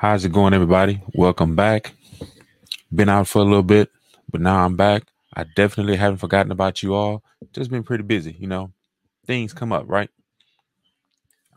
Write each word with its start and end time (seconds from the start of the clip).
How's 0.00 0.24
it 0.24 0.30
going, 0.30 0.54
everybody? 0.54 1.02
Welcome 1.12 1.56
back. 1.56 1.92
Been 2.94 3.08
out 3.08 3.26
for 3.26 3.40
a 3.40 3.44
little 3.44 3.64
bit, 3.64 3.90
but 4.30 4.40
now 4.40 4.64
I'm 4.64 4.76
back. 4.76 5.08
I 5.34 5.44
definitely 5.56 5.96
haven't 5.96 6.18
forgotten 6.18 6.52
about 6.52 6.84
you 6.84 6.94
all. 6.94 7.24
Just 7.52 7.68
been 7.68 7.82
pretty 7.82 8.04
busy, 8.04 8.36
you 8.38 8.46
know. 8.46 8.70
Things 9.26 9.52
come 9.52 9.72
up, 9.72 9.86
right? 9.88 10.08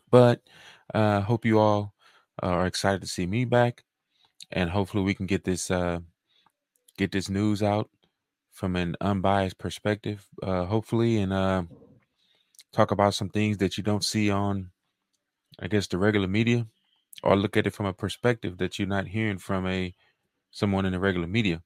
But 0.10 0.42
uh 0.92 1.22
hope 1.22 1.46
you 1.46 1.60
all 1.60 1.94
are 2.42 2.66
excited 2.66 3.02
to 3.02 3.08
see 3.08 3.28
me 3.28 3.46
back 3.46 3.84
and 4.52 4.72
hopefully 4.72 5.04
we 5.04 5.14
can 5.14 5.28
get 5.28 5.44
this 5.44 5.70
uh 5.70 6.00
get 6.98 7.12
this 7.12 7.30
news 7.30 7.62
out 7.62 7.92
from 8.52 8.76
an 8.76 8.96
unbiased 9.02 9.60
perspective, 9.60 10.26
uh 10.42 10.66
hopefully 10.66 11.20
and 11.20 11.32
uh 11.32 11.62
talk 12.74 12.90
about 12.90 13.14
some 13.14 13.30
things 13.30 13.60
that 13.60 13.78
you 13.78 13.84
don't 13.84 14.04
see 14.04 14.32
on 14.32 14.72
I 15.60 15.68
guess 15.68 15.86
the 15.86 16.00
regular 16.00 16.28
media 16.28 16.66
or 17.24 17.36
look 17.36 17.58
at 17.58 17.68
it 17.68 17.74
from 17.74 17.86
a 17.86 17.94
perspective 17.94 18.58
that 18.58 18.80
you're 18.80 18.88
not 18.88 19.08
hearing 19.08 19.38
from 19.38 19.68
a 19.68 19.94
someone 20.52 20.86
in 20.86 20.94
the 20.94 21.00
regular 21.00 21.28
media. 21.28 21.62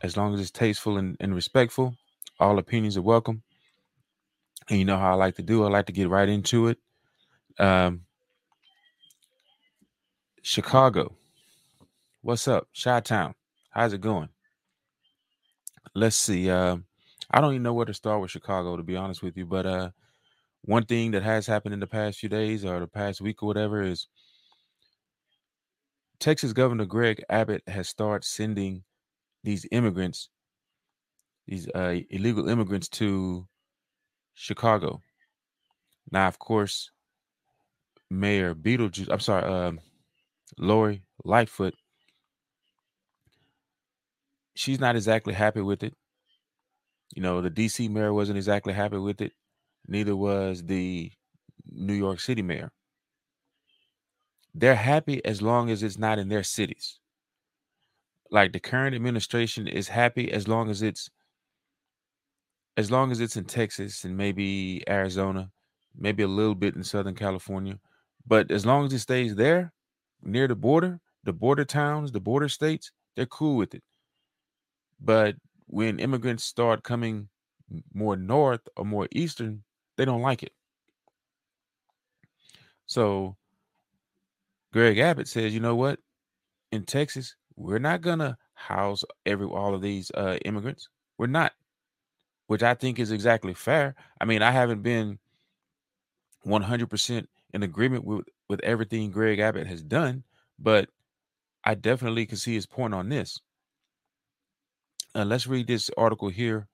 As 0.00 0.16
long 0.16 0.32
as 0.32 0.40
it's 0.40 0.50
tasteful 0.50 0.96
and, 0.96 1.16
and 1.20 1.34
respectful, 1.34 1.94
all 2.38 2.58
opinions 2.58 2.96
are 2.96 3.02
welcome. 3.02 3.42
And 4.70 4.78
you 4.78 4.84
know 4.84 4.96
how 4.98 5.12
I 5.12 5.14
like 5.14 5.36
to 5.36 5.42
do. 5.42 5.64
I 5.64 5.68
like 5.68 5.86
to 5.86 5.92
get 5.92 6.08
right 6.08 6.28
into 6.28 6.68
it. 6.68 6.78
Um, 7.58 8.02
Chicago, 10.42 11.16
what's 12.22 12.46
up? 12.46 12.68
Chi 12.80 13.00
Town, 13.00 13.34
how's 13.70 13.92
it 13.92 14.00
going? 14.00 14.28
Let's 15.94 16.16
see. 16.16 16.48
Uh, 16.48 16.76
I 17.30 17.40
don't 17.40 17.52
even 17.52 17.62
know 17.62 17.74
where 17.74 17.86
to 17.86 17.94
start 17.94 18.20
with 18.20 18.30
Chicago, 18.30 18.76
to 18.76 18.82
be 18.82 18.96
honest 18.96 19.22
with 19.22 19.36
you. 19.36 19.46
But 19.46 19.66
uh, 19.66 19.90
one 20.62 20.84
thing 20.84 21.12
that 21.12 21.22
has 21.22 21.46
happened 21.46 21.74
in 21.74 21.80
the 21.80 21.86
past 21.86 22.18
few 22.18 22.28
days 22.28 22.64
or 22.64 22.80
the 22.80 22.86
past 22.86 23.20
week 23.20 23.42
or 23.42 23.46
whatever 23.46 23.82
is 23.82 24.08
Texas 26.18 26.52
Governor 26.52 26.86
Greg 26.86 27.22
Abbott 27.28 27.62
has 27.68 27.88
started 27.88 28.26
sending 28.26 28.82
these 29.44 29.66
immigrants, 29.70 30.30
these 31.46 31.68
uh, 31.74 32.00
illegal 32.10 32.48
immigrants, 32.48 32.88
to 32.88 33.46
Chicago. 34.34 35.02
Now, 36.10 36.26
of 36.28 36.38
course, 36.38 36.90
Mayor 38.10 38.54
Beetlejuice, 38.54 39.08
I'm 39.10 39.20
sorry, 39.20 39.44
um, 39.44 39.80
Lori 40.58 41.02
Lightfoot, 41.24 41.74
she's 44.54 44.80
not 44.80 44.96
exactly 44.96 45.34
happy 45.34 45.60
with 45.60 45.82
it. 45.82 45.94
You 47.14 47.22
know, 47.22 47.40
the 47.42 47.50
DC 47.50 47.88
mayor 47.88 48.12
wasn't 48.12 48.38
exactly 48.38 48.72
happy 48.72 48.98
with 48.98 49.20
it. 49.20 49.32
Neither 49.86 50.16
was 50.16 50.62
the 50.64 51.12
New 51.70 51.94
York 51.94 52.20
City 52.20 52.42
mayor. 52.42 52.72
They're 54.54 54.74
happy 54.76 55.24
as 55.24 55.40
long 55.40 55.70
as 55.70 55.82
it's 55.82 55.96
not 55.96 56.18
in 56.18 56.28
their 56.28 56.42
cities. 56.42 57.00
Like 58.30 58.52
the 58.52 58.60
current 58.60 58.94
administration 58.94 59.66
is 59.68 59.88
happy 59.88 60.30
as 60.32 60.48
long 60.48 60.70
as 60.70 60.80
it's 60.82 61.10
as 62.76 62.90
long 62.90 63.10
as 63.10 63.20
it's 63.20 63.36
in 63.36 63.44
Texas 63.44 64.04
and 64.04 64.16
maybe 64.16 64.82
Arizona, 64.88 65.50
maybe 65.96 66.22
a 66.22 66.28
little 66.28 66.54
bit 66.54 66.76
in 66.76 66.84
Southern 66.84 67.14
California. 67.14 67.78
But 68.26 68.50
as 68.50 68.64
long 68.64 68.86
as 68.86 68.92
it 68.92 69.00
stays 69.00 69.34
there, 69.34 69.72
near 70.22 70.46
the 70.46 70.54
border, 70.54 71.00
the 71.24 71.32
border 71.32 71.64
towns, 71.64 72.12
the 72.12 72.20
border 72.20 72.48
states, 72.48 72.92
they're 73.16 73.26
cool 73.26 73.56
with 73.56 73.74
it. 73.74 73.82
But 75.00 75.36
when 75.68 76.00
immigrants 76.00 76.44
start 76.44 76.82
coming 76.82 77.28
more 77.94 78.16
north 78.16 78.62
or 78.76 78.84
more 78.84 79.06
eastern, 79.12 79.62
they 79.96 80.04
don't 80.04 80.22
like 80.22 80.42
it. 80.42 80.52
So 82.86 83.36
Greg 84.72 84.98
Abbott 84.98 85.28
says, 85.28 85.54
you 85.54 85.60
know 85.60 85.76
what? 85.76 86.00
In 86.72 86.84
Texas, 86.84 87.36
we're 87.56 87.78
not 87.78 88.00
gonna 88.00 88.36
house 88.54 89.04
every 89.26 89.46
all 89.46 89.74
of 89.74 89.82
these 89.82 90.10
uh, 90.12 90.38
immigrants. 90.44 90.88
We're 91.18 91.26
not, 91.26 91.52
which 92.46 92.62
I 92.62 92.74
think 92.74 92.98
is 92.98 93.12
exactly 93.12 93.54
fair. 93.54 93.94
I 94.20 94.24
mean, 94.24 94.42
I 94.42 94.50
haven't 94.50 94.82
been 94.82 95.18
100% 96.46 97.26
in 97.54 97.62
agreement 97.62 98.04
with 98.04 98.26
with 98.48 98.60
everything 98.60 99.10
Greg 99.10 99.38
Abbott 99.38 99.66
has 99.66 99.82
done, 99.82 100.24
but 100.58 100.88
I 101.64 101.74
definitely 101.74 102.24
can 102.24 102.38
see 102.38 102.54
his 102.54 102.66
point 102.66 102.94
on 102.94 103.10
this. 103.10 103.40
Uh, 105.18 105.24
let's 105.24 105.48
read 105.48 105.66
this 105.66 105.90
article 105.98 106.28
here 106.28 106.68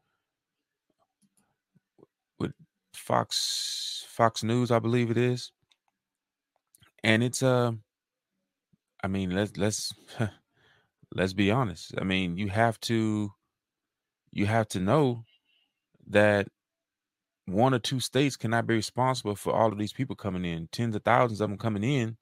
with 2.39 2.53
Fox 2.93 4.05
Fox 4.07 4.43
News, 4.43 4.71
I 4.71 4.81
believe 4.81 5.11
it 5.11 5.17
is, 5.17 5.51
and 7.03 7.23
it's 7.23 7.43
uh, 7.43 7.73
I 9.03 9.09
mean, 9.09 9.31
let's 9.31 9.57
let's 9.57 9.95
let's 11.15 11.33
be 11.33 11.51
honest. 11.51 11.95
I 11.99 12.05
mean, 12.05 12.37
you 12.37 12.51
have 12.51 12.79
to 12.81 13.33
you 14.31 14.45
have 14.45 14.69
to 14.69 14.79
know 14.79 15.25
that 16.09 16.49
one 17.47 17.73
or 17.73 17.79
two 17.79 17.99
states 17.99 18.37
cannot 18.37 18.67
be 18.67 18.75
responsible 18.75 19.37
for 19.37 19.55
all 19.55 19.73
of 19.73 19.79
these 19.79 19.95
people 19.95 20.17
coming 20.17 20.45
in, 20.45 20.69
tens 20.71 20.95
of 20.95 21.03
thousands 21.03 21.41
of 21.41 21.49
them 21.49 21.57
coming 21.57 21.83
in, 21.83 22.19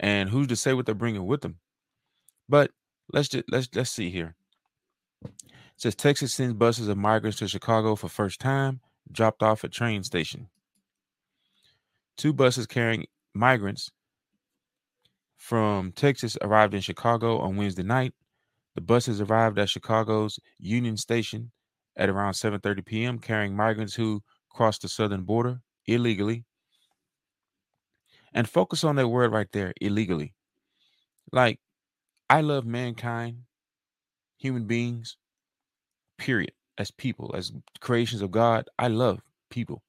and 0.00 0.30
who's 0.30 0.46
to 0.46 0.56
say 0.56 0.72
what 0.72 0.86
they're 0.86 0.94
bringing 0.94 1.26
with 1.26 1.42
them? 1.42 1.58
But 2.48 2.70
let's 3.12 3.28
just 3.28 3.44
let's 3.50 3.68
let's 3.74 3.90
see 3.90 4.08
here. 4.08 4.36
Says 5.76 5.94
Texas 5.94 6.34
sends 6.34 6.54
buses 6.54 6.88
of 6.88 6.96
migrants 6.96 7.38
to 7.38 7.48
Chicago 7.48 7.96
for 7.96 8.08
first 8.08 8.40
time, 8.40 8.80
dropped 9.10 9.42
off 9.42 9.64
at 9.64 9.72
train 9.72 10.04
station. 10.04 10.48
Two 12.16 12.32
buses 12.32 12.66
carrying 12.66 13.06
migrants 13.34 13.90
from 15.36 15.90
Texas 15.92 16.38
arrived 16.40 16.74
in 16.74 16.80
Chicago 16.80 17.38
on 17.38 17.56
Wednesday 17.56 17.82
night. 17.82 18.14
The 18.74 18.80
buses 18.80 19.20
arrived 19.20 19.58
at 19.58 19.68
Chicago's 19.68 20.38
Union 20.58 20.96
Station 20.96 21.50
at 21.96 22.08
around 22.08 22.34
7:30 22.34 22.86
p.m. 22.86 23.18
carrying 23.18 23.56
migrants 23.56 23.94
who 23.94 24.22
crossed 24.50 24.82
the 24.82 24.88
southern 24.88 25.22
border 25.24 25.60
illegally. 25.86 26.44
And 28.32 28.48
focus 28.48 28.84
on 28.84 28.96
that 28.96 29.08
word 29.08 29.32
right 29.32 29.50
there, 29.52 29.74
illegally. 29.80 30.32
Like 31.32 31.60
I 32.30 32.40
love 32.40 32.64
mankind, 32.64 33.38
human 34.42 34.66
beings, 34.66 35.16
period. 36.18 36.52
As 36.78 36.90
people, 36.90 37.34
as 37.36 37.52
creations 37.80 38.22
of 38.22 38.30
God, 38.30 38.68
I 38.78 38.88
love 38.88 39.20
people. 39.50 39.82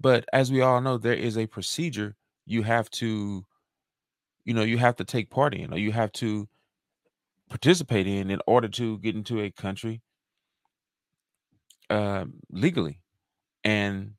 But 0.00 0.24
as 0.32 0.50
we 0.50 0.62
all 0.62 0.80
know, 0.80 0.98
there 0.98 1.14
is 1.14 1.36
a 1.36 1.46
procedure 1.46 2.16
you 2.46 2.62
have 2.62 2.90
to, 2.92 3.44
you 4.44 4.54
know, 4.54 4.62
you 4.62 4.78
have 4.78 4.96
to 4.96 5.04
take 5.04 5.30
part 5.30 5.54
in 5.54 5.72
or 5.72 5.78
you 5.78 5.92
have 5.92 6.10
to 6.12 6.48
participate 7.50 8.06
in 8.06 8.30
in 8.30 8.40
order 8.46 8.68
to 8.68 8.98
get 8.98 9.14
into 9.14 9.40
a 9.40 9.50
country 9.50 10.00
uh, 11.90 12.24
legally. 12.50 12.98
And 13.62 14.14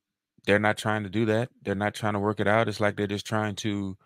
they're 0.46 0.60
not 0.60 0.78
trying 0.78 1.04
to 1.04 1.10
do 1.10 1.26
that. 1.26 1.50
They're 1.64 1.76
not 1.76 1.96
trying 1.96 2.14
to 2.14 2.20
work 2.20 2.40
it 2.40 2.48
out. 2.48 2.70
It's 2.70 2.80
like 2.80 2.96
they're 2.96 3.08
just 3.08 3.26
trying 3.26 3.56
to 3.58 3.98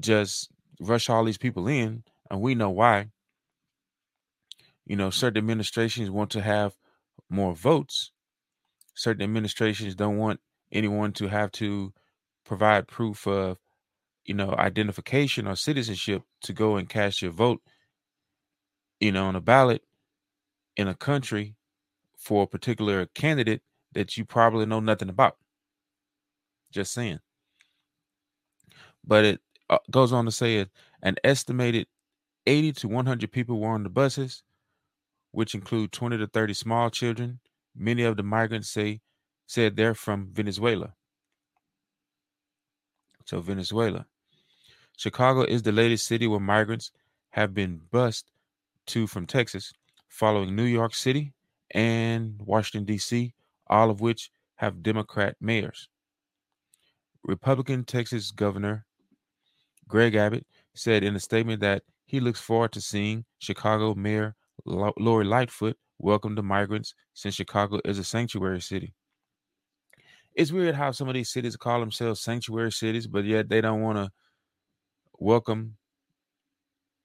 just 0.00 0.50
rush 0.80 1.08
all 1.08 1.24
these 1.24 1.38
people 1.38 1.68
in. 1.68 2.02
And 2.30 2.40
we 2.40 2.54
know 2.54 2.70
why. 2.70 3.10
You 4.86 4.96
know, 4.96 5.10
certain 5.10 5.38
administrations 5.38 6.10
want 6.10 6.30
to 6.30 6.42
have 6.42 6.74
more 7.30 7.54
votes. 7.54 8.10
Certain 8.94 9.22
administrations 9.22 9.94
don't 9.94 10.18
want 10.18 10.40
anyone 10.72 11.12
to 11.14 11.28
have 11.28 11.50
to 11.52 11.92
provide 12.44 12.86
proof 12.86 13.26
of, 13.26 13.58
you 14.24 14.34
know, 14.34 14.54
identification 14.58 15.46
or 15.46 15.56
citizenship 15.56 16.22
to 16.42 16.52
go 16.52 16.76
and 16.76 16.88
cast 16.88 17.22
your 17.22 17.32
vote, 17.32 17.60
you 19.00 19.12
know, 19.12 19.26
on 19.26 19.36
a 19.36 19.40
ballot 19.40 19.82
in 20.76 20.88
a 20.88 20.94
country 20.94 21.56
for 22.18 22.44
a 22.44 22.46
particular 22.46 23.06
candidate 23.06 23.62
that 23.92 24.16
you 24.16 24.24
probably 24.24 24.66
know 24.66 24.80
nothing 24.80 25.08
about. 25.08 25.36
Just 26.72 26.92
saying. 26.92 27.20
But 29.04 29.24
it 29.24 29.40
uh, 29.70 29.78
goes 29.90 30.12
on 30.12 30.24
to 30.24 30.32
say 30.32 30.56
it, 30.56 30.70
an 31.02 31.16
estimated 31.22 31.86
80 32.46 32.72
to 32.72 32.88
100 32.88 33.30
people 33.32 33.60
were 33.60 33.70
on 33.70 33.82
the 33.82 33.90
buses, 33.90 34.42
which 35.34 35.54
include 35.54 35.90
20 35.90 36.16
to 36.18 36.26
30 36.28 36.54
small 36.54 36.90
children. 36.90 37.40
Many 37.76 38.04
of 38.04 38.16
the 38.16 38.22
migrants 38.22 38.70
say 38.70 39.00
said 39.46 39.74
they're 39.74 39.94
from 39.94 40.28
Venezuela. 40.32 40.94
So 43.24 43.40
Venezuela. 43.40 44.06
Chicago 44.96 45.42
is 45.42 45.62
the 45.62 45.72
latest 45.72 46.06
city 46.06 46.28
where 46.28 46.38
migrants 46.38 46.92
have 47.30 47.52
been 47.52 47.80
bused 47.90 48.30
to 48.86 49.08
from 49.08 49.26
Texas, 49.26 49.72
following 50.08 50.54
New 50.54 50.64
York 50.64 50.94
City 50.94 51.32
and 51.72 52.40
Washington, 52.40 52.84
D.C., 52.84 53.34
all 53.66 53.90
of 53.90 54.00
which 54.00 54.30
have 54.56 54.84
Democrat 54.84 55.34
mayors. 55.40 55.88
Republican 57.24 57.84
Texas 57.84 58.30
Governor 58.30 58.86
Greg 59.88 60.14
Abbott 60.14 60.46
said 60.74 61.02
in 61.02 61.16
a 61.16 61.20
statement 61.20 61.60
that 61.60 61.82
he 62.06 62.20
looks 62.20 62.40
forward 62.40 62.70
to 62.72 62.80
seeing 62.80 63.24
Chicago 63.40 63.94
Mayor 63.94 64.36
Lori 64.66 65.24
Lightfoot 65.24 65.76
welcome 65.98 66.34
the 66.34 66.42
migrants 66.42 66.94
since 67.12 67.34
Chicago 67.34 67.80
is 67.84 67.98
a 67.98 68.04
sanctuary 68.04 68.60
city. 68.60 68.94
It's 70.34 70.52
weird 70.52 70.74
how 70.74 70.90
some 70.90 71.08
of 71.08 71.14
these 71.14 71.30
cities 71.30 71.56
call 71.56 71.80
themselves 71.80 72.20
sanctuary 72.20 72.72
cities, 72.72 73.06
but 73.06 73.24
yet 73.24 73.48
they 73.48 73.60
don't 73.60 73.82
want 73.82 73.98
to 73.98 74.10
welcome 75.18 75.76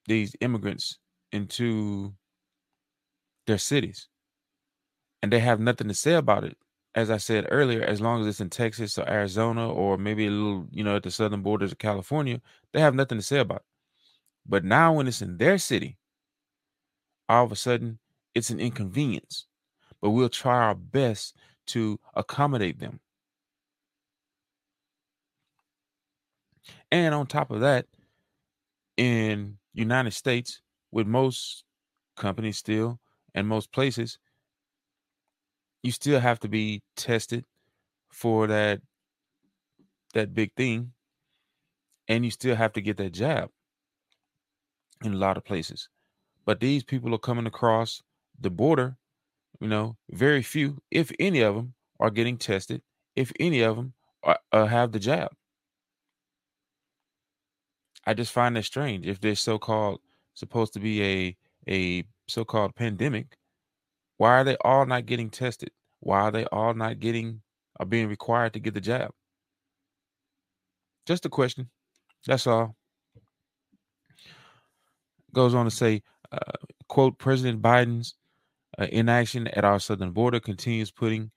these 0.07 0.35
immigrants 0.41 0.97
into 1.31 2.15
their 3.45 3.59
cities. 3.59 4.07
And 5.21 5.31
they 5.31 5.39
have 5.39 5.59
nothing 5.59 5.87
to 5.89 5.93
say 5.93 6.13
about 6.13 6.43
it. 6.43 6.57
As 6.95 7.11
I 7.11 7.17
said 7.17 7.45
earlier, 7.51 7.83
as 7.83 8.01
long 8.01 8.21
as 8.21 8.27
it's 8.27 8.41
in 8.41 8.49
Texas 8.49 8.97
or 8.97 9.07
Arizona 9.07 9.71
or 9.71 9.95
maybe 9.97 10.25
a 10.25 10.31
little, 10.31 10.67
you 10.71 10.83
know, 10.83 10.95
at 10.95 11.03
the 11.03 11.11
southern 11.11 11.43
borders 11.43 11.71
of 11.71 11.77
California, 11.77 12.41
they 12.73 12.79
have 12.79 12.95
nothing 12.95 13.19
to 13.19 13.23
say 13.23 13.37
about 13.39 13.57
it. 13.57 13.65
But 14.47 14.65
now 14.65 14.93
when 14.93 15.07
it's 15.07 15.21
in 15.21 15.37
their 15.37 15.59
city, 15.59 15.98
all 17.29 17.45
of 17.45 17.51
a 17.51 17.55
sudden 17.55 17.99
it's 18.35 18.49
an 18.49 18.59
inconvenience. 18.59 19.45
But 20.01 20.11
we'll 20.11 20.29
try 20.29 20.57
our 20.57 20.75
best 20.75 21.35
to 21.67 21.99
accommodate 22.15 22.79
them. 22.79 22.99
And 26.91 27.13
on 27.13 27.27
top 27.27 27.51
of 27.51 27.59
that, 27.61 27.85
in 28.97 29.57
United 29.73 30.11
States, 30.11 30.61
with 30.91 31.07
most 31.07 31.63
companies 32.15 32.57
still 32.57 32.99
and 33.35 33.47
most 33.47 33.71
places, 33.71 34.17
you 35.83 35.91
still 35.91 36.19
have 36.19 36.39
to 36.41 36.49
be 36.49 36.81
tested 36.95 37.45
for 38.11 38.47
that 38.47 38.81
that 40.13 40.33
big 40.33 40.51
thing, 40.55 40.91
and 42.07 42.25
you 42.25 42.31
still 42.31 42.55
have 42.55 42.73
to 42.73 42.81
get 42.81 42.97
that 42.97 43.11
jab 43.11 43.51
in 45.03 45.13
a 45.13 45.17
lot 45.17 45.37
of 45.37 45.45
places. 45.45 45.87
But 46.45 46.59
these 46.59 46.83
people 46.83 47.13
are 47.13 47.19
coming 47.19 47.45
across 47.45 48.01
the 48.39 48.49
border, 48.49 48.97
you 49.59 49.67
know, 49.67 49.97
very 50.09 50.41
few, 50.41 50.81
if 50.91 51.11
any 51.19 51.41
of 51.41 51.55
them, 51.55 51.73
are 51.99 52.09
getting 52.09 52.37
tested, 52.37 52.81
if 53.15 53.31
any 53.39 53.61
of 53.61 53.75
them 53.75 53.93
are, 54.23 54.39
uh, 54.51 54.65
have 54.65 54.91
the 54.91 54.99
jab. 54.99 55.29
I 58.05 58.13
just 58.13 58.31
find 58.31 58.55
that 58.55 58.65
strange. 58.65 59.05
If 59.05 59.19
there's 59.19 59.39
so-called 59.39 59.99
supposed 60.33 60.73
to 60.73 60.79
be 60.79 61.03
a 61.03 61.37
a 61.67 62.03
so-called 62.27 62.75
pandemic, 62.75 63.37
why 64.17 64.39
are 64.39 64.43
they 64.43 64.55
all 64.61 64.85
not 64.85 65.05
getting 65.05 65.29
tested? 65.29 65.71
Why 65.99 66.21
are 66.21 66.31
they 66.31 66.45
all 66.45 66.73
not 66.73 66.99
getting 66.99 67.41
or 67.79 67.85
being 67.85 68.07
required 68.07 68.53
to 68.53 68.59
get 68.59 68.73
the 68.73 68.81
jab? 68.81 69.11
Just 71.05 71.25
a 71.25 71.29
question. 71.29 71.69
That's 72.25 72.47
all. 72.47 72.75
Goes 75.33 75.53
on 75.53 75.65
to 75.65 75.71
say, 75.71 76.01
uh, 76.31 76.39
quote, 76.87 77.17
President 77.17 77.61
Biden's 77.61 78.15
uh, 78.77 78.87
inaction 78.91 79.47
at 79.49 79.65
our 79.65 79.79
southern 79.79 80.11
border 80.11 80.39
continues 80.39 80.91
putting 80.91 81.31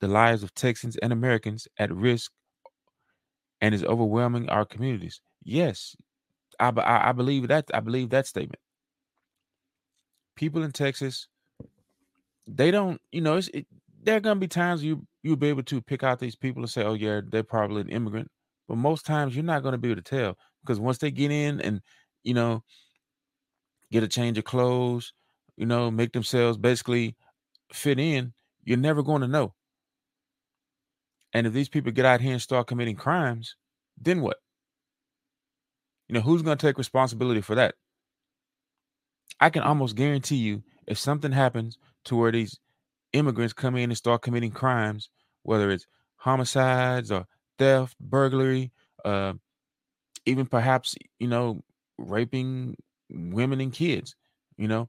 the 0.00 0.08
lives 0.08 0.42
of 0.42 0.54
Texans 0.54 0.96
and 0.96 1.12
Americans 1.12 1.68
at 1.78 1.92
risk 1.94 2.32
and 3.60 3.74
is 3.74 3.84
overwhelming 3.84 4.48
our 4.48 4.64
communities. 4.64 5.20
Yes, 5.44 5.96
I, 6.58 6.70
I, 6.70 7.10
I 7.10 7.12
believe 7.12 7.48
that. 7.48 7.66
I 7.72 7.80
believe 7.80 8.10
that 8.10 8.26
statement. 8.26 8.60
People 10.34 10.62
in 10.62 10.72
Texas, 10.72 11.28
they 12.46 12.70
don't, 12.70 13.00
you 13.12 13.20
know, 13.20 13.36
it's, 13.36 13.48
it, 13.48 13.66
there 14.02 14.16
are 14.16 14.20
gonna 14.20 14.40
be 14.40 14.48
times 14.48 14.82
you 14.82 15.06
you'll 15.22 15.36
be 15.36 15.48
able 15.48 15.62
to 15.62 15.80
pick 15.80 16.02
out 16.02 16.18
these 16.18 16.34
people 16.34 16.62
and 16.62 16.70
say, 16.70 16.82
oh 16.82 16.94
yeah, 16.94 17.20
they're 17.28 17.44
probably 17.44 17.82
an 17.82 17.88
immigrant. 17.88 18.28
But 18.68 18.78
most 18.78 19.06
times 19.06 19.36
you're 19.36 19.44
not 19.44 19.62
gonna 19.62 19.78
be 19.78 19.90
able 19.90 20.02
to 20.02 20.10
tell 20.10 20.36
because 20.62 20.80
once 20.80 20.98
they 20.98 21.10
get 21.10 21.30
in 21.30 21.60
and 21.60 21.80
you 22.24 22.34
know 22.34 22.64
get 23.92 24.02
a 24.02 24.08
change 24.08 24.38
of 24.38 24.44
clothes, 24.44 25.12
you 25.56 25.66
know, 25.66 25.90
make 25.90 26.12
themselves 26.12 26.58
basically 26.58 27.14
fit 27.72 28.00
in, 28.00 28.32
you're 28.64 28.78
never 28.78 29.02
going 29.02 29.22
to 29.22 29.28
know. 29.28 29.54
And 31.32 31.46
if 31.46 31.52
these 31.52 31.68
people 31.68 31.92
get 31.92 32.04
out 32.04 32.20
here 32.20 32.32
and 32.32 32.42
start 32.42 32.66
committing 32.66 32.96
crimes, 32.96 33.56
then 34.00 34.20
what? 34.20 34.38
You 36.08 36.14
know, 36.14 36.20
who's 36.20 36.42
going 36.42 36.58
to 36.58 36.66
take 36.66 36.78
responsibility 36.78 37.40
for 37.40 37.54
that? 37.54 37.74
I 39.40 39.50
can 39.50 39.62
almost 39.62 39.96
guarantee 39.96 40.36
you 40.36 40.62
if 40.86 40.98
something 40.98 41.32
happens 41.32 41.78
to 42.04 42.16
where 42.16 42.32
these 42.32 42.58
immigrants 43.12 43.52
come 43.52 43.76
in 43.76 43.90
and 43.90 43.96
start 43.96 44.22
committing 44.22 44.50
crimes, 44.50 45.08
whether 45.42 45.70
it's 45.70 45.86
homicides 46.16 47.10
or 47.10 47.26
theft, 47.58 47.96
burglary, 48.00 48.72
uh, 49.04 49.34
even 50.26 50.46
perhaps, 50.46 50.94
you 51.18 51.28
know, 51.28 51.62
raping 51.98 52.76
women 53.12 53.60
and 53.60 53.72
kids, 53.72 54.16
you 54.56 54.68
know, 54.68 54.88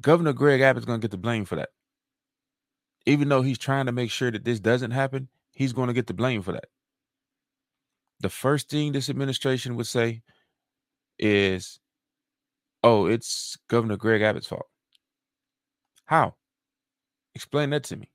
Governor 0.00 0.32
Greg 0.32 0.60
Abbott's 0.60 0.86
going 0.86 1.00
to 1.00 1.04
get 1.04 1.10
the 1.10 1.16
blame 1.16 1.44
for 1.44 1.56
that. 1.56 1.70
Even 3.06 3.28
though 3.28 3.42
he's 3.42 3.58
trying 3.58 3.86
to 3.86 3.92
make 3.92 4.10
sure 4.10 4.30
that 4.30 4.44
this 4.44 4.60
doesn't 4.60 4.92
happen, 4.92 5.28
he's 5.52 5.72
going 5.72 5.88
to 5.88 5.94
get 5.94 6.06
the 6.06 6.14
blame 6.14 6.42
for 6.42 6.52
that. 6.52 6.66
The 8.20 8.28
first 8.30 8.70
thing 8.70 8.92
this 8.92 9.10
administration 9.10 9.76
would 9.76 9.86
say 9.86 10.22
is, 11.18 11.78
oh, 12.82 13.06
it's 13.06 13.56
Governor 13.68 13.96
Greg 13.96 14.22
Abbott's 14.22 14.46
fault. 14.46 14.66
How? 16.06 16.34
Explain 17.34 17.70
that 17.70 17.84
to 17.84 17.96
me. 17.96 18.10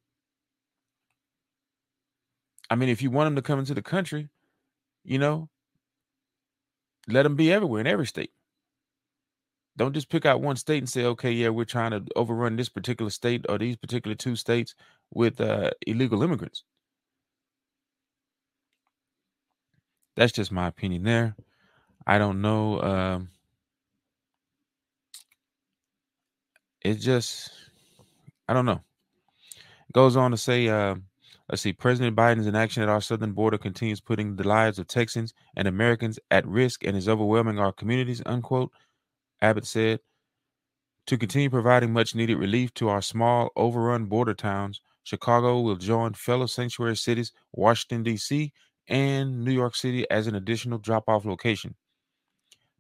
I 2.69 2.75
mean, 2.75 2.89
if 2.89 3.01
you 3.01 3.09
want 3.09 3.27
them 3.27 3.35
to 3.35 3.41
come 3.41 3.59
into 3.59 3.73
the 3.73 3.81
country, 3.81 4.29
you 5.03 5.17
know, 5.17 5.49
let 7.11 7.23
them 7.23 7.35
be 7.35 7.51
everywhere 7.51 7.81
in 7.81 7.88
every 7.88 8.07
state. 8.07 8.31
Don't 9.77 9.94
just 9.94 10.09
pick 10.09 10.25
out 10.25 10.41
one 10.41 10.57
state 10.57 10.79
and 10.79 10.89
say, 10.89 11.06
okay, 11.06 11.31
yeah, 11.31 11.50
we're 11.50 11.65
trying 11.65 11.91
to 11.91 12.03
overrun 12.15 12.56
this 12.56 12.69
particular 12.69 13.09
state 13.09 13.45
or 13.50 13.57
these 13.57 13.77
particular 13.77 14.15
two 14.15 14.35
states 14.35 14.75
with 15.13 15.39
uh, 15.39 15.71
illegal 15.88 16.21
immigrants. 16.21 16.63
That's 20.15 20.33
just 20.33 20.51
my 20.51 20.67
opinion 20.67 21.03
there. 21.03 21.35
I 22.06 22.17
don't 22.17 22.41
know. 22.41 22.81
Um, 22.81 23.29
it 26.81 26.95
just, 26.95 27.51
I 28.47 28.53
don't 28.53 28.65
know. 28.65 28.81
It 29.89 29.94
goes 29.94 30.17
on 30.17 30.31
to 30.31 30.38
say, 30.38 30.67
uh, 30.67 30.95
let's 31.49 31.61
see, 31.61 31.73
President 31.73 32.15
Biden's 32.15 32.47
inaction 32.47 32.83
at 32.83 32.89
our 32.89 33.01
southern 33.01 33.33
border 33.33 33.57
continues 33.57 33.99
putting 33.99 34.35
the 34.35 34.47
lives 34.47 34.79
of 34.79 34.87
Texans 34.87 35.33
and 35.55 35.67
Americans 35.67 36.19
at 36.29 36.47
risk 36.47 36.83
and 36.85 36.95
is 36.95 37.09
overwhelming 37.09 37.59
our 37.59 37.71
communities, 37.71 38.21
unquote. 38.25 38.71
Abbott 39.41 39.65
said. 39.65 39.99
To 41.07 41.17
continue 41.17 41.49
providing 41.49 41.91
much 41.91 42.13
needed 42.13 42.37
relief 42.37 42.71
to 42.75 42.89
our 42.89 43.01
small, 43.01 43.49
overrun 43.55 44.05
border 44.05 44.35
towns, 44.35 44.79
Chicago 45.03 45.59
will 45.59 45.75
join 45.75 46.13
fellow 46.13 46.45
sanctuary 46.45 46.95
cities, 46.97 47.31
Washington, 47.51 48.03
D.C., 48.03 48.53
and 48.87 49.44
New 49.44 49.51
York 49.51 49.75
City 49.75 50.07
as 50.11 50.27
an 50.27 50.35
additional 50.35 50.77
drop 50.77 51.09
off 51.09 51.25
location. 51.25 51.75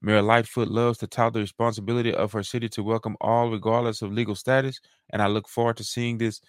Mayor 0.01 0.21
Lightfoot 0.21 0.69
loves 0.69 0.99
to 0.99 1.07
tout 1.07 1.33
the 1.33 1.39
responsibility 1.39 2.13
of 2.13 2.31
her 2.33 2.43
city 2.43 2.69
to 2.69 2.83
welcome 2.83 3.17
all, 3.19 3.49
regardless 3.49 4.01
of 4.01 4.13
legal 4.13 4.35
status, 4.35 4.79
and 5.09 5.21
I 5.21 5.27
look 5.27 5.47
forward 5.47 5.77
to 5.77 5.83
seeing 5.83 6.19
this 6.19 6.39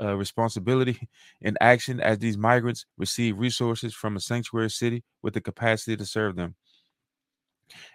uh, 0.00 0.16
responsibility 0.16 1.08
in 1.40 1.56
action 1.60 2.00
as 2.00 2.18
these 2.18 2.38
migrants 2.38 2.86
receive 2.98 3.38
resources 3.38 3.94
from 3.94 4.16
a 4.16 4.20
sanctuary 4.20 4.70
city 4.70 5.04
with 5.22 5.34
the 5.34 5.40
capacity 5.40 5.96
to 5.96 6.06
serve 6.06 6.36
them. 6.36 6.54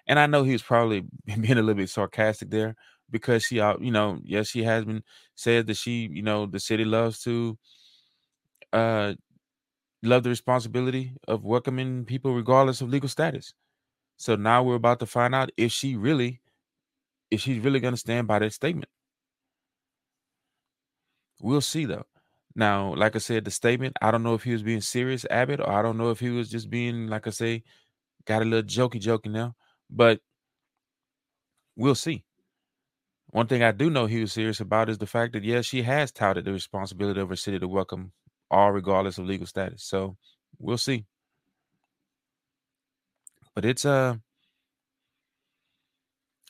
And 0.08 0.20
I 0.20 0.26
know 0.28 0.44
he 0.44 0.54
was 0.54 0.62
probably 0.64 1.04
being 1.26 1.54
a 1.54 1.56
little 1.56 1.74
bit 1.76 1.90
sarcastic 1.90 2.50
there 2.50 2.76
because 3.10 3.44
she, 3.44 3.56
you 3.58 3.92
know, 3.92 4.20
yes, 4.24 4.48
she 4.50 4.64
has 4.64 4.86
been 4.86 5.04
said 5.36 5.68
that 5.68 5.78
she, 5.78 6.10
you 6.12 6.22
know, 6.24 6.46
the 6.46 6.60
city 6.60 6.86
loves 6.86 7.22
to 7.24 7.58
uh 8.74 9.14
love 10.04 10.24
the 10.24 10.30
responsibility 10.30 11.14
of 11.28 11.46
welcoming 11.46 12.06
people 12.06 12.34
regardless 12.36 12.82
of 12.82 12.90
legal 12.90 13.10
status. 13.10 13.54
So 14.18 14.36
now 14.36 14.64
we're 14.64 14.76
about 14.76 15.00
to 15.02 15.08
find 15.08 15.36
out 15.36 15.52
if 15.58 15.72
she 15.72 15.96
really, 15.96 16.42
if 17.32 17.42
she's 17.42 17.60
really 17.64 17.80
going 17.82 17.94
to 17.96 18.00
stand 18.00 18.28
by 18.28 18.40
that 18.40 18.54
statement. 18.54 18.90
We'll 21.42 21.62
see 21.62 21.86
though. 21.86 22.06
Now, 22.56 22.96
like 22.96 23.16
I 23.16 23.20
said, 23.20 23.46
the 23.46 23.52
statement, 23.52 23.98
I 24.02 24.12
don't 24.12 24.24
know 24.24 24.34
if 24.36 24.44
he 24.44 24.54
was 24.54 24.64
being 24.64 24.82
serious, 24.82 25.26
Abbott, 25.32 25.60
or 25.62 25.70
I 25.70 25.82
don't 25.84 25.98
know 25.98 26.12
if 26.12 26.20
he 26.20 26.30
was 26.30 26.50
just 26.50 26.70
being, 26.70 27.08
like 27.08 27.28
I 27.28 27.32
say, 27.32 27.64
got 28.26 28.42
a 28.42 28.46
little 28.46 28.64
jokey 28.70 29.02
jokey 29.02 29.32
now. 29.32 29.56
But 29.90 30.22
we'll 31.78 31.96
see. 31.96 32.24
One 33.32 33.48
thing 33.48 33.64
I 33.64 33.72
do 33.72 33.90
know 33.90 34.06
he 34.08 34.22
was 34.22 34.34
serious 34.34 34.62
about 34.62 34.90
is 34.90 35.00
the 35.00 35.08
fact 35.08 35.34
that 35.34 35.44
yes, 35.44 35.66
she 35.66 35.84
has 35.84 36.12
touted 36.12 36.46
the 36.46 36.54
responsibility 36.54 37.22
of 37.22 37.30
her 37.30 37.36
city 37.36 37.60
to 37.60 37.68
welcome 37.68 38.14
all 38.52 38.72
regardless 38.72 39.18
of 39.18 39.26
legal 39.26 39.48
status. 39.48 39.84
So 39.84 40.18
we'll 40.60 40.78
see. 40.80 41.06
But 43.56 43.66
it's 43.66 43.86
uh 43.86 44.18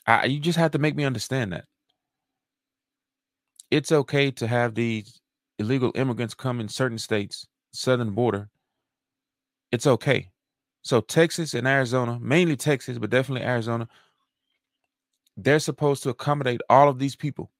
I, 0.06 0.26
you 0.26 0.40
just 0.40 0.58
have 0.58 0.72
to 0.72 0.78
make 0.80 0.96
me 0.96 1.04
understand 1.04 1.52
that. 1.54 1.66
It's 3.70 3.92
okay 3.92 4.30
to 4.32 4.46
have 4.46 4.74
these 4.74 5.20
illegal 5.58 5.92
immigrants 5.94 6.34
come 6.34 6.60
in 6.60 6.68
certain 6.68 6.98
states, 6.98 7.46
southern 7.72 8.12
border. 8.12 8.48
It's 9.72 9.86
okay. 9.86 10.30
So 10.82 11.00
Texas 11.00 11.54
and 11.54 11.66
Arizona, 11.66 12.18
mainly 12.20 12.56
Texas, 12.56 12.98
but 12.98 13.10
definitely 13.10 13.46
Arizona, 13.46 13.88
they're 15.36 15.58
supposed 15.58 16.02
to 16.04 16.10
accommodate 16.10 16.60
all 16.70 16.88
of 16.88 16.98
these 16.98 17.16
people 17.16 17.50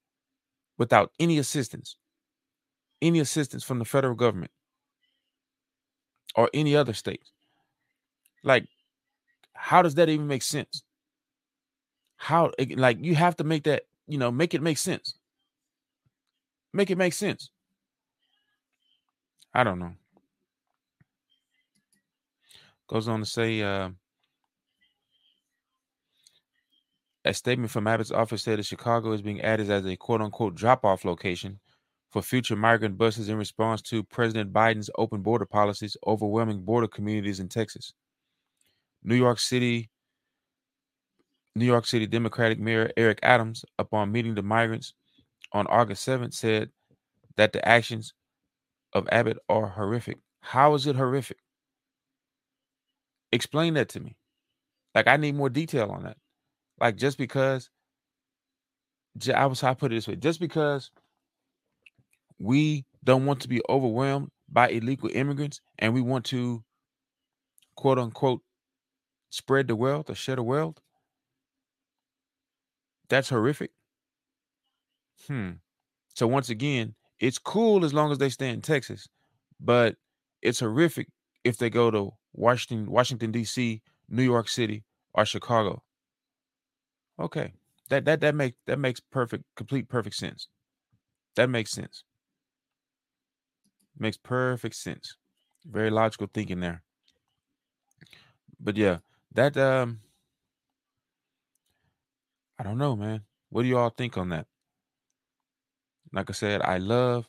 without 0.78 1.10
any 1.18 1.38
assistance, 1.38 1.96
any 3.02 3.18
assistance 3.18 3.64
from 3.64 3.78
the 3.78 3.84
federal 3.84 4.14
government 4.14 4.52
or 6.36 6.48
any 6.54 6.76
other 6.76 6.92
states. 6.92 7.32
Like, 8.44 8.66
how 9.54 9.82
does 9.82 9.96
that 9.96 10.08
even 10.08 10.28
make 10.28 10.42
sense? 10.42 10.84
How, 12.16 12.52
like, 12.76 12.98
you 13.00 13.14
have 13.16 13.36
to 13.36 13.44
make 13.44 13.64
that, 13.64 13.82
you 14.06 14.18
know, 14.18 14.30
make 14.30 14.54
it 14.54 14.62
make 14.62 14.78
sense. 14.78 15.14
Make 16.76 16.90
it 16.90 16.98
make 16.98 17.14
sense. 17.14 17.48
I 19.54 19.64
don't 19.64 19.78
know. 19.78 19.94
Goes 22.86 23.08
on 23.08 23.20
to 23.20 23.24
say, 23.24 23.62
uh, 23.62 23.88
a 27.24 27.32
statement 27.32 27.70
from 27.70 27.86
Abbott's 27.86 28.12
office 28.12 28.42
said 28.42 28.58
that 28.58 28.66
Chicago 28.66 29.12
is 29.12 29.22
being 29.22 29.40
added 29.40 29.70
as 29.70 29.86
a 29.86 29.96
quote 29.96 30.20
unquote 30.20 30.54
drop 30.54 30.84
off 30.84 31.06
location 31.06 31.58
for 32.10 32.20
future 32.20 32.56
migrant 32.56 32.98
buses 32.98 33.30
in 33.30 33.38
response 33.38 33.80
to 33.80 34.04
President 34.04 34.52
Biden's 34.52 34.90
open 34.98 35.22
border 35.22 35.46
policies 35.46 35.96
overwhelming 36.06 36.60
border 36.60 36.88
communities 36.88 37.40
in 37.40 37.48
Texas. 37.48 37.94
New 39.02 39.16
York 39.16 39.38
City 39.38 39.88
New 41.54 41.64
York 41.64 41.86
City 41.86 42.06
Democratic 42.06 42.58
Mayor 42.58 42.90
Eric 42.98 43.20
Adams, 43.22 43.64
upon 43.78 44.12
meeting 44.12 44.34
the 44.34 44.42
migrants 44.42 44.92
on 45.52 45.66
August 45.68 46.06
7th, 46.06 46.34
said 46.34 46.70
that 47.36 47.52
the 47.52 47.66
actions 47.66 48.14
of 48.92 49.08
Abbott 49.12 49.38
are 49.48 49.68
horrific. 49.68 50.18
How 50.40 50.74
is 50.74 50.86
it 50.86 50.96
horrific? 50.96 51.38
Explain 53.32 53.74
that 53.74 53.88
to 53.90 54.00
me. 54.00 54.16
Like 54.94 55.08
I 55.08 55.16
need 55.16 55.34
more 55.36 55.50
detail 55.50 55.90
on 55.90 56.04
that. 56.04 56.16
Like 56.80 56.96
just 56.96 57.18
because 57.18 57.70
I 59.34 59.46
was 59.46 59.62
I 59.62 59.74
put 59.74 59.92
it 59.92 59.96
this 59.96 60.08
way, 60.08 60.16
just 60.16 60.40
because 60.40 60.90
we 62.38 62.84
don't 63.04 63.26
want 63.26 63.40
to 63.40 63.48
be 63.48 63.60
overwhelmed 63.68 64.30
by 64.48 64.68
illegal 64.68 65.10
immigrants 65.12 65.60
and 65.78 65.94
we 65.94 66.00
want 66.00 66.24
to 66.26 66.64
quote 67.76 67.98
unquote 67.98 68.42
spread 69.30 69.68
the 69.68 69.76
wealth 69.76 70.10
or 70.10 70.14
share 70.14 70.36
the 70.36 70.42
wealth. 70.42 70.78
That's 73.08 73.28
horrific. 73.30 73.70
Hmm. 75.26 75.52
So 76.14 76.26
once 76.26 76.48
again, 76.50 76.94
it's 77.20 77.38
cool 77.38 77.84
as 77.84 77.94
long 77.94 78.12
as 78.12 78.18
they 78.18 78.28
stay 78.28 78.50
in 78.50 78.60
Texas, 78.62 79.08
but 79.60 79.96
it's 80.42 80.60
horrific 80.60 81.08
if 81.44 81.58
they 81.58 81.70
go 81.70 81.90
to 81.90 82.12
Washington, 82.34 82.90
Washington 82.90 83.32
D.C., 83.32 83.82
New 84.08 84.22
York 84.22 84.48
City, 84.48 84.84
or 85.14 85.24
Chicago. 85.24 85.82
Okay, 87.18 87.52
that 87.88 88.04
that 88.04 88.20
that 88.20 88.34
makes 88.34 88.56
that 88.66 88.78
makes 88.78 89.00
perfect, 89.00 89.44
complete, 89.56 89.88
perfect 89.88 90.16
sense. 90.16 90.48
That 91.36 91.48
makes 91.50 91.70
sense. 91.70 92.04
Makes 93.98 94.18
perfect 94.18 94.74
sense. 94.76 95.16
Very 95.64 95.90
logical 95.90 96.28
thinking 96.32 96.60
there. 96.60 96.82
But 98.60 98.76
yeah, 98.76 98.98
that 99.32 99.56
um, 99.56 100.00
I 102.58 102.62
don't 102.64 102.76
know, 102.78 102.96
man. 102.96 103.24
What 103.48 103.62
do 103.62 103.68
you 103.68 103.78
all 103.78 103.90
think 103.90 104.16
on 104.18 104.28
that? 104.30 104.46
Like 106.16 106.30
I 106.30 106.34
said, 106.34 106.62
I 106.62 106.78
love 106.78 107.28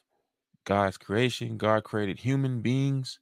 God's 0.65 0.97
creation. 0.97 1.57
God 1.57 1.83
created 1.85 2.19
human 2.19 2.61
beings. 2.61 3.19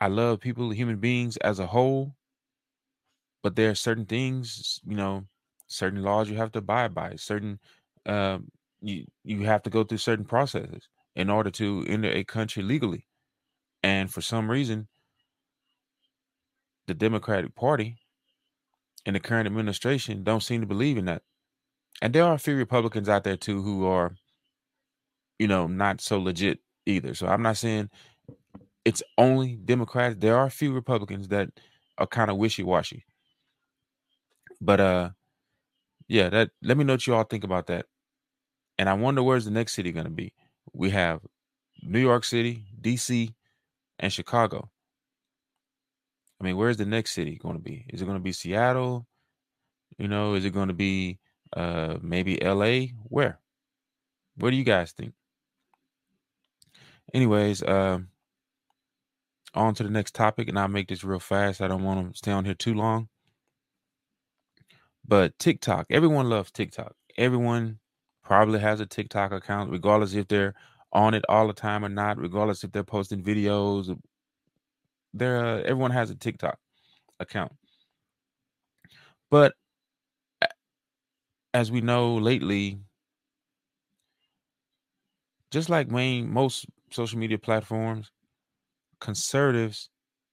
I 0.00 0.08
love 0.08 0.40
people, 0.40 0.70
human 0.70 0.98
beings 0.98 1.38
as 1.38 1.60
a 1.60 1.68
whole 1.68 2.14
but 3.42 3.56
there 3.56 3.70
are 3.70 3.74
certain 3.74 4.06
things, 4.06 4.80
you 4.86 4.96
know, 4.96 5.24
certain 5.68 6.02
laws 6.02 6.30
you 6.30 6.36
have 6.36 6.52
to 6.52 6.60
abide 6.60 6.94
by, 6.94 7.16
certain 7.16 7.60
um, 8.06 8.50
you 8.82 9.06
you 9.24 9.42
have 9.42 9.62
to 9.64 9.70
go 9.70 9.84
through 9.84 9.98
certain 9.98 10.26
processes 10.26 10.88
in 11.16 11.30
order 11.30 11.50
to 11.52 11.84
enter 11.88 12.10
a 12.10 12.24
country 12.24 12.62
legally. 12.62 13.06
And 13.82 14.12
for 14.12 14.20
some 14.20 14.50
reason, 14.50 14.88
the 16.88 16.94
Democratic 16.94 17.54
Party 17.54 17.98
and 19.06 19.16
the 19.16 19.20
current 19.20 19.46
administration 19.46 20.24
don't 20.24 20.42
seem 20.42 20.60
to 20.60 20.66
believe 20.66 20.98
in 20.98 21.06
that. 21.06 21.22
And 22.00 22.12
there 22.14 22.24
are 22.24 22.34
a 22.34 22.38
few 22.38 22.56
Republicans 22.56 23.08
out 23.08 23.24
there 23.24 23.36
too 23.36 23.62
who 23.62 23.86
are, 23.86 24.14
you 25.38 25.48
know, 25.48 25.66
not 25.66 26.00
so 26.00 26.18
legit 26.20 26.60
either. 26.86 27.14
So 27.14 27.26
I'm 27.26 27.42
not 27.42 27.56
saying 27.56 27.90
it's 28.84 29.02
only 29.16 29.56
Democrats. 29.56 30.16
There 30.18 30.36
are 30.36 30.46
a 30.46 30.50
few 30.50 30.72
Republicans 30.72 31.28
that 31.28 31.50
are 31.98 32.06
kind 32.06 32.30
of 32.30 32.36
wishy 32.36 32.62
washy. 32.62 33.04
But 34.60 34.80
uh 34.80 35.10
yeah, 36.08 36.28
that 36.30 36.50
let 36.62 36.76
me 36.76 36.84
know 36.84 36.94
what 36.94 37.06
you 37.06 37.14
all 37.14 37.24
think 37.24 37.44
about 37.44 37.66
that. 37.66 37.86
And 38.78 38.88
I 38.88 38.94
wonder 38.94 39.22
where's 39.22 39.44
the 39.44 39.50
next 39.50 39.74
city 39.74 39.92
gonna 39.92 40.10
be. 40.10 40.32
We 40.72 40.90
have 40.90 41.20
New 41.82 42.00
York 42.00 42.24
City, 42.24 42.64
DC, 42.80 43.34
and 43.98 44.12
Chicago. 44.12 44.70
I 46.40 46.44
mean, 46.44 46.56
where's 46.56 46.76
the 46.76 46.86
next 46.86 47.12
city 47.12 47.36
going 47.36 47.56
to 47.56 47.62
be? 47.62 47.84
Is 47.88 48.00
it 48.00 48.04
going 48.04 48.16
to 48.16 48.22
be 48.22 48.32
Seattle? 48.32 49.06
You 49.98 50.08
know, 50.08 50.34
is 50.34 50.44
it 50.44 50.50
going 50.50 50.68
to 50.68 50.74
be 50.74 51.18
uh 51.56 51.98
maybe 52.02 52.38
LA? 52.42 52.92
Where? 53.04 53.40
What 54.36 54.50
do 54.50 54.56
you 54.56 54.64
guys 54.64 54.92
think? 54.92 55.14
Anyways, 57.14 57.62
um 57.62 58.08
on 59.54 59.74
to 59.74 59.82
the 59.82 59.90
next 59.90 60.14
topic, 60.14 60.48
and 60.48 60.58
I'll 60.58 60.68
make 60.68 60.88
this 60.88 61.04
real 61.04 61.20
fast. 61.20 61.60
I 61.60 61.68
don't 61.68 61.82
want 61.82 62.12
to 62.12 62.18
stay 62.18 62.32
on 62.32 62.44
here 62.44 62.54
too 62.54 62.74
long. 62.74 63.08
But 65.06 65.38
TikTok, 65.38 65.86
everyone 65.90 66.28
loves 66.28 66.50
TikTok. 66.50 66.94
Everyone 67.16 67.78
probably 68.22 68.60
has 68.60 68.80
a 68.80 68.86
TikTok 68.86 69.32
account, 69.32 69.70
regardless 69.70 70.14
if 70.14 70.28
they're 70.28 70.54
on 70.92 71.14
it 71.14 71.24
all 71.28 71.46
the 71.46 71.54
time 71.54 71.84
or 71.84 71.88
not, 71.88 72.18
regardless 72.18 72.62
if 72.62 72.72
they're 72.72 72.84
posting 72.84 73.22
videos. 73.22 73.98
There, 75.14 75.44
uh, 75.44 75.58
everyone 75.60 75.90
has 75.92 76.10
a 76.10 76.14
TikTok 76.14 76.58
account. 77.18 77.52
But 79.30 79.54
as 81.54 81.70
we 81.70 81.80
know 81.80 82.14
lately, 82.16 82.78
just 85.50 85.68
like 85.68 85.90
main 85.90 86.30
most 86.30 86.66
social 86.90 87.18
media 87.18 87.38
platforms, 87.38 88.10
conservatives 89.00 89.90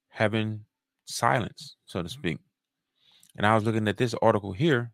have 0.09 0.31
been 0.31 0.65
silenced, 1.05 1.77
so 1.85 2.01
to 2.01 2.09
speak. 2.09 2.39
And 3.37 3.45
I 3.45 3.55
was 3.55 3.63
looking 3.63 3.87
at 3.87 3.97
this 3.97 4.15
article 4.21 4.53
here. 4.53 4.91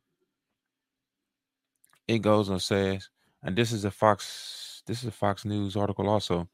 It 2.07 2.19
goes 2.19 2.49
and 2.49 2.61
says, 2.61 3.09
and 3.43 3.55
this 3.55 3.71
is 3.71 3.85
a 3.85 3.91
Fox, 3.91 4.83
this 4.85 5.01
is 5.01 5.09
a 5.09 5.11
Fox 5.11 5.45
News 5.45 5.75
article 5.75 6.09
also. 6.09 6.47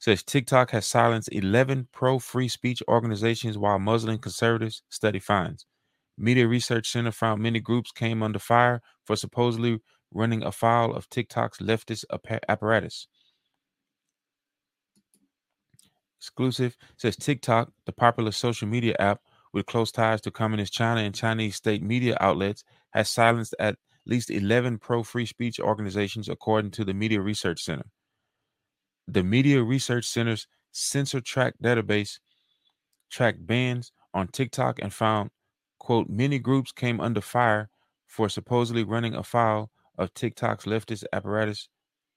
Says 0.00 0.22
TikTok 0.22 0.70
has 0.70 0.86
silenced 0.86 1.28
11 1.32 1.88
pro 1.92 2.18
free 2.18 2.48
speech 2.48 2.82
organizations 2.88 3.58
while 3.58 3.78
Muslim 3.78 4.18
conservatives 4.18 4.82
study 4.88 5.18
fines. 5.18 5.66
Media 6.18 6.48
Research 6.48 6.90
Center 6.90 7.12
found 7.12 7.40
many 7.42 7.60
groups 7.60 7.92
came 7.92 8.22
under 8.22 8.38
fire 8.38 8.82
for 9.04 9.16
supposedly 9.16 9.80
running 10.12 10.42
afoul 10.42 10.94
of 10.94 11.08
TikTok's 11.08 11.58
leftist 11.58 12.04
apparatus. 12.48 13.06
Exclusive 16.20 16.76
says 16.96 17.16
TikTok, 17.16 17.72
the 17.86 17.92
popular 17.92 18.32
social 18.32 18.66
media 18.66 18.96
app, 18.98 19.20
with 19.52 19.66
close 19.66 19.92
ties 19.92 20.20
to 20.22 20.30
Communist 20.30 20.72
China 20.72 21.00
and 21.00 21.14
Chinese 21.14 21.56
state 21.56 21.82
media 21.82 22.16
outlets, 22.20 22.64
has 22.90 23.08
silenced 23.08 23.54
at 23.60 23.76
least 24.04 24.30
11 24.30 24.78
pro 24.78 25.02
free 25.02 25.26
speech 25.26 25.60
organizations, 25.60 26.28
according 26.28 26.72
to 26.72 26.84
the 26.84 26.94
Media 26.94 27.20
Research 27.20 27.62
Center. 27.62 27.86
The 29.06 29.22
Media 29.22 29.62
Research 29.62 30.04
Center's 30.06 30.46
censor 30.72 31.20
track 31.20 31.54
database 31.62 32.18
tracked 33.10 33.46
bans 33.46 33.92
on 34.12 34.28
TikTok 34.28 34.80
and 34.82 34.92
found, 34.92 35.30
quote, 35.88 36.10
many 36.10 36.38
groups 36.38 36.70
came 36.70 37.00
under 37.00 37.22
fire 37.22 37.70
for 38.06 38.28
supposedly 38.28 38.84
running 38.84 39.14
afoul 39.14 39.70
of 39.96 40.12
TikTok's 40.12 40.66
leftist 40.66 41.04
apparatus, 41.14 41.70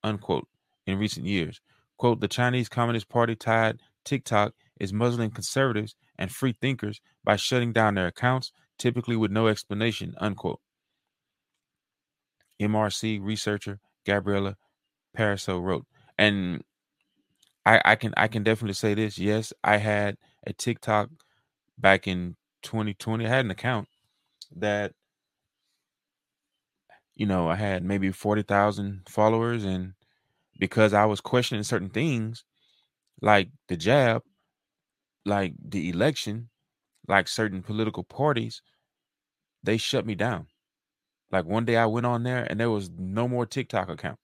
unquote, 0.04 0.50
in 0.86 1.00
recent 1.00 1.26
years. 1.26 1.62
Quote, 1.98 2.20
the 2.20 2.28
Chinese 2.28 2.68
Communist 2.68 3.08
Party 3.08 3.34
tied 3.34 3.80
TikTok 4.04 4.56
is 4.78 4.92
muzzling 4.92 5.32
conservatives 5.32 5.96
and 6.18 6.30
free 6.30 6.54
thinkers 6.60 7.00
by 7.24 7.38
shutting 7.38 7.72
down 7.72 7.96
their 7.96 8.08
accounts, 8.08 8.52
typically 8.78 9.16
with 9.16 9.32
no 9.32 9.48
explanation, 9.48 10.16
unquote. 10.18 10.60
MRC 12.62 13.22
researcher 13.24 13.80
Gabriela 14.06 14.58
Pariseau 15.18 15.64
wrote. 15.64 15.86
And 16.18 16.66
I, 17.66 17.82
I 17.86 17.96
can 17.96 18.14
I 18.18 18.28
can 18.28 18.44
definitely 18.44 18.74
say 18.74 18.96
this. 18.96 19.18
Yes, 19.18 19.54
I 19.64 19.78
had 19.78 20.18
a 20.46 20.52
TikTok 20.52 21.10
back 21.80 22.06
in 22.06 22.36
2020. 22.62 23.26
I 23.26 23.30
had 23.30 23.46
an 23.46 23.52
account 23.52 23.88
that 24.56 24.94
you 27.16 27.26
know, 27.26 27.48
I 27.50 27.56
had 27.56 27.84
maybe 27.84 28.12
40,000 28.12 29.02
followers 29.08 29.64
and 29.64 29.94
because 30.60 30.94
I 30.94 31.06
was 31.06 31.22
questioning 31.22 31.64
certain 31.64 31.90
things 31.90 32.46
like 33.22 33.50
the 33.68 33.78
jab, 33.78 34.24
like 35.26 35.54
the 35.64 35.90
election, 35.90 36.50
like 37.08 37.28
certain 37.28 37.64
political 37.64 38.04
parties, 38.04 38.62
they 39.64 39.78
shut 39.78 40.06
me 40.06 40.16
down. 40.16 40.48
Like 41.32 41.46
one 41.46 41.66
day 41.66 41.78
I 41.78 41.86
went 41.88 42.06
on 42.06 42.24
there 42.24 42.46
and 42.50 42.60
there 42.60 42.72
was 42.72 42.90
no 42.92 43.28
more 43.28 43.46
TikTok 43.46 43.90
account. 43.90 44.20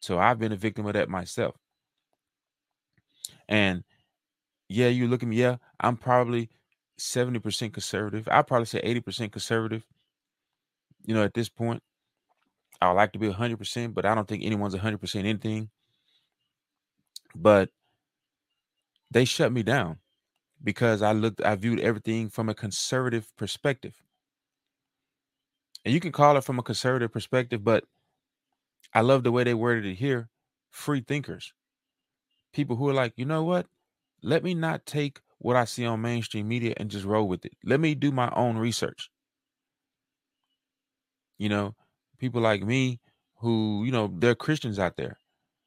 So 0.00 0.18
I've 0.18 0.40
been 0.40 0.50
a 0.52 0.56
victim 0.56 0.86
of 0.86 0.94
that 0.94 1.08
myself. 1.08 1.56
And 3.48 3.84
yeah, 4.68 4.88
you 4.88 5.08
look 5.08 5.22
at 5.22 5.28
me, 5.28 5.36
yeah, 5.36 5.58
I'm 5.80 5.96
probably 5.96 6.50
70% 6.98 7.72
conservative. 7.72 8.28
I'd 8.30 8.46
probably 8.46 8.66
say 8.66 8.80
80% 8.82 9.32
conservative. 9.32 9.84
You 11.04 11.14
know, 11.14 11.22
at 11.22 11.34
this 11.34 11.48
point, 11.48 11.82
I 12.80 12.88
would 12.88 12.96
like 12.96 13.12
to 13.12 13.18
be 13.18 13.28
100%, 13.28 13.94
but 13.94 14.04
I 14.04 14.14
don't 14.14 14.28
think 14.28 14.44
anyone's 14.44 14.74
100% 14.74 15.16
anything. 15.16 15.70
But 17.34 17.70
they 19.10 19.24
shut 19.24 19.52
me 19.52 19.62
down 19.62 19.98
because 20.62 21.02
I 21.02 21.12
looked, 21.12 21.42
I 21.42 21.54
viewed 21.54 21.80
everything 21.80 22.28
from 22.28 22.48
a 22.48 22.54
conservative 22.54 23.34
perspective. 23.36 24.00
And 25.84 25.94
you 25.94 26.00
can 26.00 26.12
call 26.12 26.36
it 26.36 26.44
from 26.44 26.58
a 26.58 26.62
conservative 26.62 27.12
perspective, 27.12 27.64
but 27.64 27.84
I 28.92 29.00
love 29.00 29.22
the 29.22 29.32
way 29.32 29.44
they 29.44 29.54
worded 29.54 29.86
it 29.86 29.94
here 29.94 30.28
free 30.70 31.00
thinkers. 31.00 31.52
People 32.52 32.76
who 32.76 32.88
are 32.88 32.94
like, 32.94 33.12
you 33.16 33.24
know 33.24 33.44
what? 33.44 33.66
Let 34.22 34.42
me 34.42 34.54
not 34.54 34.86
take 34.86 35.20
what 35.38 35.56
I 35.56 35.64
see 35.64 35.86
on 35.86 36.00
mainstream 36.00 36.48
media 36.48 36.74
and 36.76 36.90
just 36.90 37.04
roll 37.04 37.28
with 37.28 37.44
it. 37.44 37.52
Let 37.64 37.80
me 37.80 37.94
do 37.94 38.10
my 38.10 38.30
own 38.34 38.56
research. 38.56 39.10
You 41.38 41.48
know, 41.48 41.74
people 42.18 42.40
like 42.40 42.62
me 42.62 43.00
who, 43.36 43.84
you 43.84 43.92
know, 43.92 44.12
there 44.18 44.32
are 44.32 44.36
Christians 44.36 44.78
out 44.78 44.96
there, 44.96 45.18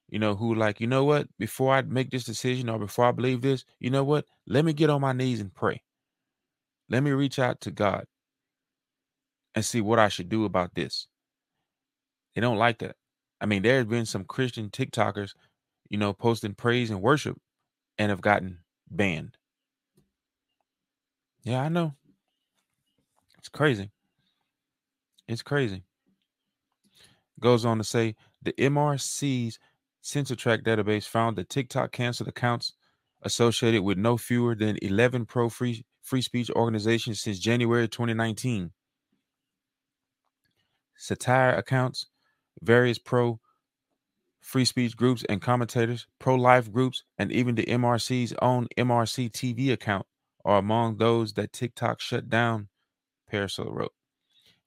you 0.10 0.20
know, 0.20 0.36
who 0.36 0.54
like, 0.56 0.82
you 0.82 0.88
know 0.88 1.06
what, 1.06 1.28
before 1.40 1.74
I 1.74 1.82
make 1.84 2.12
this 2.12 2.25
decision 2.25 2.70
or 2.70 2.78
before 2.78 3.06
I 3.06 3.12
believe 3.12 3.42
this, 3.42 3.63
you 3.80 3.90
know 3.90 4.04
what, 4.04 4.25
let 4.46 4.66
me 4.66 4.74
get 4.74 4.90
on 4.90 5.01
my 5.01 5.13
knees 5.13 5.40
and 5.40 5.54
pray. 5.54 5.82
Let 6.90 7.04
me 7.04 7.12
reach 7.12 7.40
out 7.40 7.62
to 7.62 7.72
God 7.72 8.06
and 9.56 9.63
see 9.63 9.80
what 9.80 10.00
I 10.00 10.10
should 10.10 10.28
do 10.28 10.44
about 10.44 10.75
this. 10.75 11.08
They 12.36 12.42
don't 12.42 12.58
like 12.58 12.80
that. 12.80 12.98
I 13.40 13.46
mean, 13.46 13.62
there 13.62 13.78
have 13.78 13.90
been 13.90 14.06
some 14.06 14.25
Christian 14.25 14.70
TikTokers, 14.70 15.32
you 15.90 15.98
know, 15.98 16.13
posting 16.13 16.54
praise 16.54 16.90
and 16.90 17.01
worship 17.01 17.38
and 17.98 18.10
have 18.10 18.22
gotten 18.22 18.60
banned. 18.90 19.38
Yeah, 21.44 21.62
I 21.62 21.70
know. 21.70 21.96
It's 23.38 23.50
crazy. 23.50 23.92
It's 25.28 25.42
crazy. 25.42 25.84
Goes 27.40 27.66
on 27.66 27.80
to 27.80 27.84
say 27.84 28.16
the 28.42 28.54
MRC's 28.54 29.58
censor 30.02 30.36
track 30.36 30.64
database 30.64 31.08
found 31.08 31.38
that 31.38 31.50
TikTok 31.50 31.92
canceled 31.92 32.30
accounts 32.30 32.74
associated 33.24 33.82
with 33.84 33.98
no 33.98 34.18
fewer 34.18 34.56
than 34.56 34.78
11 34.82 35.26
pro 35.26 35.50
free 35.50 35.84
free 36.02 36.22
speech 36.22 36.50
organizations 36.52 37.22
since 37.22 37.40
January 37.40 37.88
2019. 37.88 38.72
Satire 40.96 41.56
accounts, 41.56 42.08
various 42.62 43.00
pro 43.00 43.40
free 44.40 44.66
speech 44.66 44.96
groups 44.96 45.24
and 45.30 45.42
commentators, 45.42 46.06
pro 46.20 46.36
life 46.36 46.72
groups, 46.72 47.04
and 47.18 47.32
even 47.32 47.56
the 47.56 47.66
MRC's 47.66 48.34
own 48.42 48.68
MRC 48.78 49.32
TV 49.32 49.72
account 49.72 50.06
are 50.46 50.58
among 50.58 50.98
those 50.98 51.34
that 51.34 51.54
TikTok 51.54 52.00
shut 52.00 52.30
down, 52.30 52.70
Pariseau 53.32 53.72
wrote. 53.72 53.94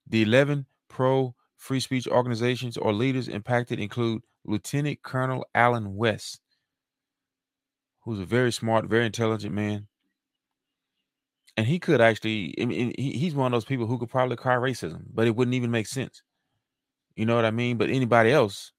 The 0.06 0.22
11 0.22 0.66
pro 0.88 1.34
free 1.56 1.80
speech 1.80 2.06
organizations 2.06 2.76
or 2.76 2.92
leaders 2.92 3.28
impacted 3.28 3.80
include 3.80 4.22
Lieutenant 4.44 5.02
Colonel 5.02 5.46
Allen 5.54 5.96
West, 5.96 6.40
who's 8.00 8.20
a 8.20 8.24
very 8.24 8.52
smart, 8.52 8.86
very 8.86 9.06
intelligent 9.06 9.54
man. 9.54 9.88
And 11.56 11.66
he 11.66 11.78
could 11.78 12.00
actually, 12.00 12.54
I 12.60 12.66
mean, 12.66 12.92
he's 12.98 13.34
one 13.34 13.46
of 13.46 13.56
those 13.56 13.64
people 13.64 13.86
who 13.86 13.98
could 13.98 14.10
probably 14.10 14.36
cry 14.36 14.56
racism, 14.56 15.04
but 15.12 15.26
it 15.26 15.36
wouldn't 15.36 15.54
even 15.54 15.70
make 15.70 15.86
sense. 15.86 16.22
You 17.16 17.26
know 17.26 17.36
what 17.36 17.44
I 17.44 17.52
mean? 17.52 17.76
But 17.76 17.90
anybody 17.90 18.32
else 18.32 18.72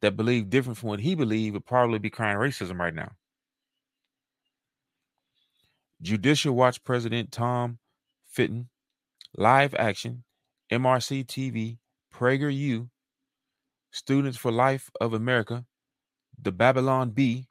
that 0.00 0.16
believed 0.16 0.50
different 0.50 0.78
from 0.78 0.88
what 0.88 1.00
he 1.00 1.14
believed 1.14 1.54
would 1.54 1.66
probably 1.66 1.98
be 1.98 2.10
crying 2.10 2.38
racism 2.38 2.78
right 2.78 2.94
now. 2.94 3.12
Judicial 6.02 6.56
Watch 6.56 6.82
President 6.82 7.30
Tom 7.30 7.78
Fitton, 8.24 8.68
Live 9.36 9.72
Action, 9.76 10.24
MRC 10.72 11.24
TV, 11.26 11.78
PragerU, 12.12 12.88
Students 13.92 14.36
for 14.36 14.50
Life 14.50 14.90
of 15.00 15.14
America, 15.14 15.64
The 16.40 16.50
Babylon 16.50 17.10
Bee, 17.10 17.46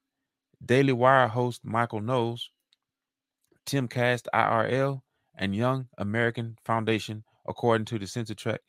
Daily 0.65 0.91
Wire 0.91 1.29
host 1.29 1.61
Michael 1.63 2.01
Knowles, 2.01 2.49
Tim 3.65 3.87
Timcast 3.87 4.25
IRL, 4.33 5.01
and 5.35 5.55
Young 5.55 5.87
American 5.97 6.57
Foundation, 6.65 7.23
according 7.47 7.85
to 7.85 7.99
the 7.99 8.05
censor 8.05 8.35
track. 8.35 8.59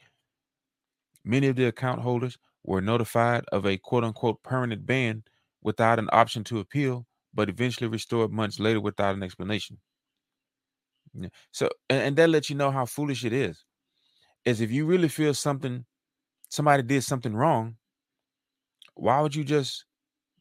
Many 1.24 1.48
of 1.48 1.56
the 1.56 1.64
account 1.64 2.00
holders 2.00 2.38
were 2.62 2.80
notified 2.80 3.44
of 3.50 3.66
a 3.66 3.78
quote 3.78 4.04
unquote 4.04 4.44
permanent 4.44 4.86
ban 4.86 5.24
without 5.60 5.98
an 5.98 6.08
option 6.12 6.44
to 6.44 6.60
appeal, 6.60 7.04
but 7.34 7.48
eventually 7.48 7.88
restored 7.88 8.30
months 8.30 8.60
later 8.60 8.80
without 8.80 9.14
an 9.14 9.22
explanation. 9.22 9.78
Yeah. 11.14 11.28
So, 11.50 11.70
and, 11.88 12.02
and 12.02 12.16
that 12.16 12.30
lets 12.30 12.50
you 12.50 12.56
know 12.56 12.70
how 12.70 12.86
foolish 12.86 13.24
it 13.24 13.32
is. 13.32 13.64
Is 14.44 14.60
if 14.60 14.70
you 14.70 14.86
really 14.86 15.08
feel 15.08 15.34
something, 15.34 15.84
somebody 16.48 16.82
did 16.82 17.04
something 17.04 17.34
wrong, 17.34 17.76
why 18.94 19.20
would 19.20 19.34
you 19.34 19.44
just 19.44 19.84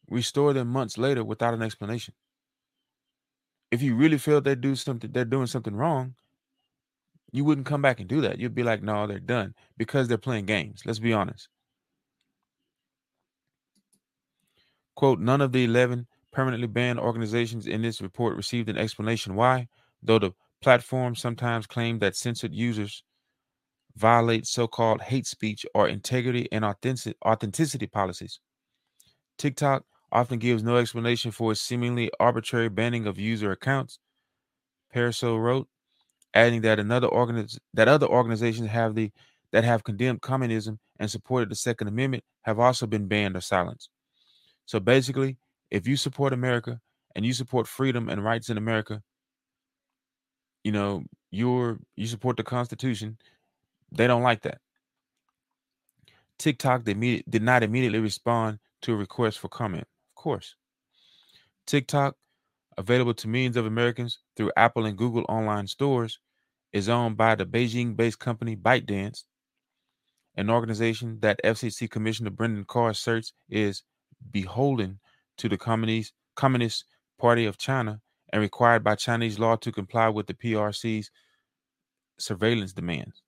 restore 0.08 0.52
them 0.52 0.68
months 0.68 0.98
later 0.98 1.24
without 1.24 1.54
an 1.54 1.62
explanation? 1.62 2.14
If 3.70 3.80
you 3.80 3.94
really 3.94 4.18
feel 4.18 4.40
they 4.40 4.54
do 4.54 4.76
something, 4.76 5.10
they're 5.12 5.24
doing 5.24 5.46
something 5.46 5.74
wrong, 5.74 6.14
you 7.32 7.44
wouldn't 7.44 7.66
come 7.66 7.80
back 7.80 8.00
and 8.00 8.08
do 8.08 8.20
that. 8.20 8.38
You'd 8.38 8.54
be 8.54 8.62
like, 8.62 8.82
no, 8.82 9.06
they're 9.06 9.18
done 9.18 9.54
because 9.78 10.08
they're 10.08 10.18
playing 10.18 10.46
games. 10.46 10.82
Let's 10.84 10.98
be 10.98 11.14
honest. 11.14 11.48
Quote, 14.94 15.18
none 15.18 15.40
of 15.40 15.52
the 15.52 15.64
11 15.64 16.06
permanently 16.32 16.66
banned 16.68 16.98
organizations 16.98 17.66
in 17.66 17.82
this 17.82 18.00
report 18.00 18.36
received 18.36 18.68
an 18.68 18.78
explanation 18.78 19.34
why, 19.34 19.68
though 20.02 20.18
the 20.18 20.32
platform 20.62 21.14
sometimes 21.14 21.66
claim 21.66 21.98
that 21.98 22.16
censored 22.16 22.54
users 22.54 23.04
violate 23.96 24.46
so 24.46 24.66
called 24.66 25.02
hate 25.02 25.26
speech 25.26 25.66
or 25.74 25.88
integrity 25.88 26.48
and 26.50 26.64
authenticity 26.64 27.86
policies. 27.86 28.40
TikTok 29.38 29.84
often 30.10 30.38
gives 30.38 30.62
no 30.62 30.76
explanation 30.76 31.30
for 31.30 31.52
its 31.52 31.60
seemingly 31.60 32.10
arbitrary 32.20 32.68
banning 32.68 33.06
of 33.06 33.18
user 33.18 33.50
accounts. 33.50 33.98
Pariseau 34.94 35.36
wrote, 35.36 35.68
adding 36.34 36.62
that 36.62 36.78
another 36.78 37.08
organiz- 37.08 37.58
that 37.74 37.88
other 37.88 38.06
organizations 38.06 38.68
have 38.68 38.94
the 38.94 39.10
that 39.52 39.64
have 39.64 39.84
condemned 39.84 40.22
communism 40.22 40.78
and 40.98 41.10
supported 41.10 41.50
the 41.50 41.54
Second 41.54 41.88
Amendment 41.88 42.24
have 42.42 42.58
also 42.58 42.86
been 42.86 43.06
banned 43.06 43.36
or 43.36 43.40
silenced. 43.40 43.90
So 44.64 44.80
basically, 44.80 45.36
if 45.72 45.88
you 45.88 45.96
support 45.96 46.34
America 46.34 46.78
and 47.16 47.24
you 47.24 47.32
support 47.32 47.66
freedom 47.66 48.10
and 48.10 48.22
rights 48.22 48.50
in 48.50 48.58
America, 48.58 49.02
you 50.62 50.70
know, 50.70 51.02
you're 51.30 51.80
you 51.96 52.06
support 52.06 52.36
the 52.36 52.42
Constitution, 52.42 53.16
they 53.90 54.06
don't 54.06 54.22
like 54.22 54.42
that. 54.42 54.58
TikTok 56.38 56.84
did, 56.84 57.24
did 57.28 57.42
not 57.42 57.62
immediately 57.62 58.00
respond 58.00 58.58
to 58.82 58.92
a 58.92 58.96
request 58.96 59.38
for 59.38 59.48
comment. 59.48 59.86
Of 60.10 60.22
course. 60.22 60.56
TikTok, 61.66 62.16
available 62.76 63.14
to 63.14 63.28
millions 63.28 63.56
of 63.56 63.64
Americans 63.64 64.18
through 64.36 64.52
Apple 64.56 64.84
and 64.84 64.98
Google 64.98 65.24
online 65.28 65.66
stores, 65.66 66.18
is 66.74 66.90
owned 66.90 67.16
by 67.16 67.34
the 67.34 67.46
Beijing 67.46 67.96
based 67.96 68.18
company 68.18 68.56
ByteDance, 68.56 69.24
an 70.36 70.50
organization 70.50 71.18
that 71.20 71.40
FCC 71.42 71.88
Commissioner 71.88 72.30
Brendan 72.30 72.64
Carr 72.64 72.90
asserts 72.90 73.32
is 73.48 73.82
beholden 74.30 74.98
to 75.42 75.48
the 75.48 75.58
Communist, 75.58 76.12
Communist 76.36 76.84
Party 77.18 77.46
of 77.46 77.58
China 77.58 78.00
and 78.32 78.40
required 78.40 78.84
by 78.84 78.94
Chinese 78.94 79.40
law 79.40 79.56
to 79.56 79.72
comply 79.72 80.08
with 80.08 80.28
the 80.28 80.34
PRC's 80.34 81.10
surveillance 82.16 82.72
demands. 82.72 83.22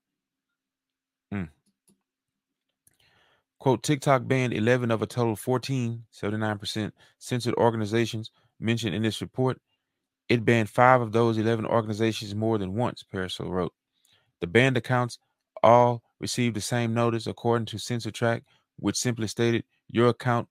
Mm. 1.33 1.49
Quote 3.59 3.83
TikTok 3.83 4.29
banned 4.29 4.53
11 4.53 4.93
of 4.93 5.03
a 5.03 5.09
total 5.09 5.35
14, 5.35 6.05
79% 6.15 6.93
censored 7.19 7.55
organizations 7.55 8.31
mentioned 8.61 8.95
in 8.95 9.03
this 9.03 9.21
report. 9.21 9.61
It 10.29 10.45
banned 10.45 10.71
five 10.71 11.01
of 11.01 11.11
those 11.11 11.37
11 11.37 11.67
organizations 11.67 12.33
more 12.33 12.59
than 12.59 12.75
once, 12.75 13.05
Pariseau 13.13 13.51
wrote. 13.51 13.75
The 14.41 14.47
banned 14.47 14.77
accounts 14.77 15.19
all 15.65 16.05
received 16.21 16.55
the 16.55 16.61
same 16.61 16.95
notice 16.95 17.27
according 17.27 17.67
to 17.67 17.79
Censor 17.79 18.13
Track, 18.13 18.45
which 18.77 18.97
simply 18.97 19.27
stated 19.27 19.65
your 19.89 20.11
account 20.11 20.49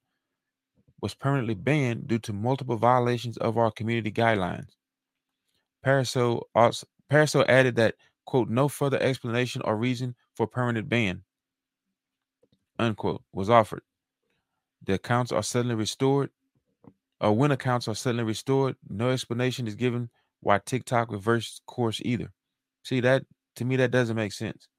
was 1.04 1.14
permanently 1.14 1.54
banned 1.54 2.08
due 2.08 2.18
to 2.18 2.32
multiple 2.32 2.78
violations 2.78 3.36
of 3.36 3.58
our 3.58 3.70
community 3.70 4.10
guidelines. 4.10 4.70
Pariseau, 5.86 6.44
also, 6.56 6.88
Pariseau 7.12 7.44
added 7.50 7.76
that, 7.76 7.96
quote, 8.26 8.48
no 8.48 8.70
further 8.70 8.98
explanation 9.02 9.62
or 9.66 9.76
reason 9.76 10.16
for 10.34 10.48
permanent 10.48 10.88
ban, 10.88 11.24
unquote, 12.80 13.22
was 13.34 13.50
offered. 13.50 13.82
The 14.86 14.94
accounts 14.94 15.34
are 15.34 15.44
suddenly 15.44 15.76
restored, 15.76 16.30
or 17.20 17.34
when 17.34 17.52
accounts 17.52 17.90
are 17.90 17.96
suddenly 17.96 18.24
restored, 18.24 18.78
no 18.88 19.10
explanation 19.10 19.68
is 19.68 19.76
given 19.76 20.10
why 20.40 20.60
TikTok 20.60 21.12
reversed 21.12 21.64
course 21.66 22.00
either. 22.06 22.32
See, 22.86 23.02
that 23.02 23.26
to 23.58 23.66
me, 23.66 23.76
that 23.76 23.92
doesn't 23.92 24.16
make 24.16 24.32
sense. 24.32 24.70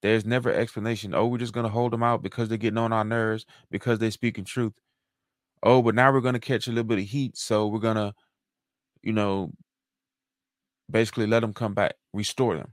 There's 0.00 0.24
never 0.24 0.50
explanation. 0.50 1.14
Oh, 1.14 1.26
we're 1.26 1.36
just 1.36 1.52
gonna 1.52 1.68
hold 1.68 1.92
them 1.92 2.02
out 2.02 2.22
because 2.22 2.48
they're 2.48 2.56
getting 2.56 2.78
on 2.78 2.94
our 2.94 3.04
nerves 3.04 3.44
because 3.70 3.98
they're 3.98 4.10
speaking 4.10 4.44
truth. 4.46 4.72
Oh, 5.62 5.82
but 5.82 5.94
now 5.94 6.12
we're 6.12 6.20
gonna 6.20 6.38
catch 6.40 6.66
a 6.68 6.70
little 6.70 6.84
bit 6.84 6.98
of 6.98 7.04
heat, 7.04 7.36
so 7.36 7.66
we're 7.68 7.80
gonna, 7.80 8.14
you 9.02 9.12
know, 9.12 9.52
basically 10.90 11.26
let 11.26 11.40
them 11.40 11.54
come 11.54 11.74
back, 11.74 11.94
restore 12.12 12.56
them. 12.56 12.72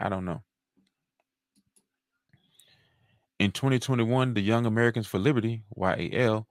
I 0.00 0.08
don't 0.08 0.24
know. 0.24 0.42
In 3.38 3.52
2021, 3.52 4.34
the 4.34 4.42
Young 4.42 4.66
Americans 4.66 5.06
for 5.06 5.18
Liberty 5.18 5.62
(YAL) 5.76 6.46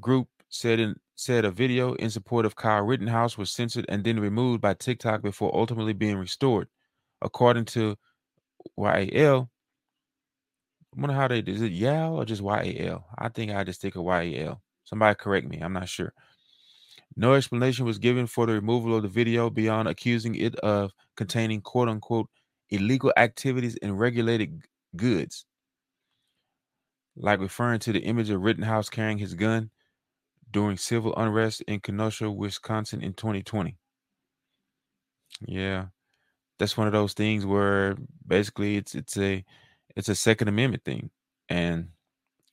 group 0.00 0.28
said 0.48 0.80
in 0.80 0.96
said 1.14 1.44
a 1.44 1.50
video 1.50 1.94
in 1.94 2.10
support 2.10 2.44
of 2.44 2.56
Kyle 2.56 2.82
Rittenhouse 2.82 3.38
was 3.38 3.50
censored 3.50 3.86
and 3.88 4.02
then 4.04 4.18
removed 4.18 4.60
by 4.60 4.74
TikTok 4.74 5.22
before 5.22 5.54
ultimately 5.54 5.92
being 5.92 6.16
restored. 6.16 6.68
According 7.22 7.66
to 7.66 7.96
YAL, 8.78 9.51
I 10.94 11.00
wonder 11.00 11.14
how 11.14 11.28
they 11.28 11.38
is 11.38 11.62
it 11.62 11.72
YAL 11.72 12.16
or 12.16 12.24
just 12.24 12.42
YAL? 12.42 13.04
I 13.18 13.28
think 13.28 13.52
I 13.52 13.64
just 13.64 13.80
think 13.80 13.96
of 13.96 14.04
YAL. 14.04 14.60
Somebody 14.84 15.14
correct 15.16 15.48
me. 15.48 15.60
I'm 15.60 15.72
not 15.72 15.88
sure. 15.88 16.12
No 17.16 17.34
explanation 17.34 17.84
was 17.84 17.98
given 17.98 18.26
for 18.26 18.46
the 18.46 18.52
removal 18.54 18.96
of 18.96 19.02
the 19.02 19.08
video 19.08 19.50
beyond 19.50 19.88
accusing 19.88 20.34
it 20.34 20.54
of 20.56 20.92
containing 21.16 21.60
quote 21.60 21.88
unquote 21.88 22.28
illegal 22.70 23.12
activities 23.16 23.76
and 23.82 23.98
regulated 23.98 24.62
goods. 24.96 25.46
Like 27.16 27.40
referring 27.40 27.80
to 27.80 27.92
the 27.92 28.00
image 28.00 28.30
of 28.30 28.40
Rittenhouse 28.40 28.88
carrying 28.88 29.18
his 29.18 29.34
gun 29.34 29.70
during 30.50 30.76
civil 30.76 31.14
unrest 31.16 31.62
in 31.62 31.80
Kenosha, 31.80 32.30
Wisconsin 32.30 33.02
in 33.02 33.12
2020. 33.14 33.76
Yeah. 35.46 35.86
That's 36.58 36.76
one 36.76 36.86
of 36.86 36.92
those 36.92 37.12
things 37.14 37.44
where 37.44 37.96
basically 38.26 38.76
it's 38.76 38.94
it's 38.94 39.16
a 39.18 39.44
it's 39.96 40.08
a 40.08 40.14
second 40.14 40.48
amendment 40.48 40.84
thing. 40.84 41.10
And 41.48 41.88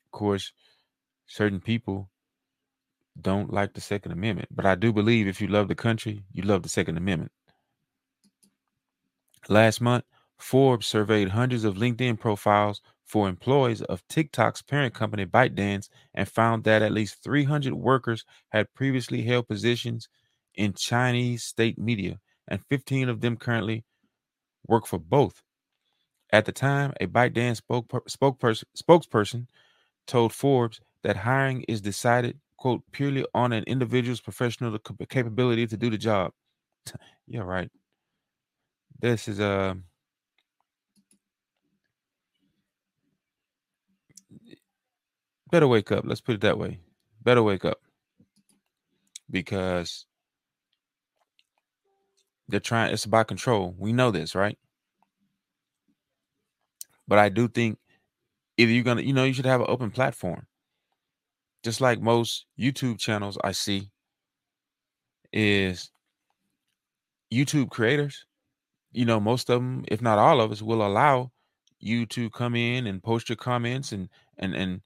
of 0.05 0.11
course, 0.11 0.51
certain 1.27 1.59
people 1.59 2.09
don't 3.21 3.51
like 3.51 3.73
the 3.73 3.81
Second 3.81 4.11
Amendment. 4.11 4.49
But 4.51 4.65
I 4.65 4.75
do 4.75 4.93
believe 4.93 5.27
if 5.27 5.41
you 5.41 5.47
love 5.47 5.67
the 5.67 5.75
country, 5.75 6.23
you 6.31 6.43
love 6.43 6.63
the 6.63 6.69
Second 6.69 6.97
Amendment. 6.97 7.31
Last 9.47 9.81
month, 9.81 10.05
Forbes 10.37 10.87
surveyed 10.87 11.29
hundreds 11.29 11.63
of 11.63 11.75
LinkedIn 11.75 12.19
profiles 12.19 12.81
for 13.05 13.27
employees 13.27 13.81
of 13.81 14.07
TikTok's 14.07 14.61
parent 14.61 14.93
company 14.93 15.25
ByteDance 15.25 15.89
and 16.13 16.29
found 16.29 16.63
that 16.63 16.81
at 16.81 16.91
least 16.91 17.23
300 17.23 17.73
workers 17.73 18.23
had 18.49 18.73
previously 18.73 19.23
held 19.23 19.47
positions 19.47 20.07
in 20.55 20.73
Chinese 20.73 21.43
state 21.43 21.77
media, 21.77 22.19
and 22.47 22.63
15 22.69 23.09
of 23.09 23.21
them 23.21 23.35
currently 23.37 23.83
work 24.67 24.85
for 24.85 24.99
both. 24.99 25.41
At 26.31 26.45
the 26.45 26.51
time, 26.51 26.93
a 27.01 27.07
ByteDance 27.07 27.61
spokesperson, 28.07 28.63
spokesperson 28.77 29.47
told 30.05 30.33
Forbes 30.33 30.79
that 31.03 31.17
hiring 31.17 31.63
is 31.67 31.81
decided 31.81 32.39
quote, 32.59 32.83
purely 32.91 33.25
on 33.33 33.53
an 33.53 33.63
individual's 33.65 34.19
professional 34.19 34.77
capability 35.09 35.65
to 35.65 35.77
do 35.77 35.89
the 35.89 35.97
job. 35.97 36.31
yeah, 37.27 37.41
right. 37.41 37.71
This 38.99 39.27
is 39.27 39.39
a. 39.39 39.45
Uh, 39.47 39.73
better 45.51 45.67
wake 45.67 45.91
up. 45.91 46.03
Let's 46.05 46.21
put 46.21 46.35
it 46.35 46.41
that 46.41 46.59
way. 46.59 46.79
Better 47.23 47.41
wake 47.41 47.65
up. 47.65 47.79
Because 49.31 50.05
they're 52.47 52.59
trying, 52.59 52.93
it's 52.93 53.05
about 53.05 53.27
control. 53.27 53.73
We 53.77 53.93
know 53.93 54.11
this, 54.11 54.35
right? 54.35 54.57
But 57.09 57.19
I 57.19 57.29
do 57.29 57.49
think 57.49 57.79
either 58.57 58.71
you're 58.71 58.95
to, 58.95 59.03
you 59.03 59.13
know, 59.13 59.25
you 59.25 59.33
should 59.33 59.45
have 59.47 59.61
an 59.61 59.67
open 59.69 59.91
platform 59.91 60.47
just 61.63 61.81
like 61.81 62.01
most 62.01 62.45
YouTube 62.59 62.99
channels 62.99 63.37
I 63.43 63.51
see, 63.51 63.89
is 65.33 65.91
YouTube 67.33 67.69
creators. 67.69 68.25
You 68.91 69.05
know, 69.05 69.19
most 69.19 69.49
of 69.49 69.61
them, 69.61 69.85
if 69.87 70.01
not 70.01 70.19
all 70.19 70.41
of 70.41 70.51
us, 70.51 70.61
will 70.61 70.85
allow 70.85 71.31
you 71.79 72.05
to 72.07 72.29
come 72.31 72.55
in 72.55 72.87
and 72.87 73.03
post 73.03 73.29
your 73.29 73.35
comments 73.37 73.91
and 73.91 74.09
and 74.37 74.55
and 74.55 74.81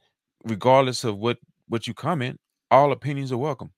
regardless 0.45 1.03
of 1.03 1.17
what 1.17 1.39
what 1.67 1.87
you 1.87 1.93
comment, 1.93 2.39
all 2.71 2.91
opinions 2.91 3.31
are 3.31 3.37
welcome. 3.37 3.71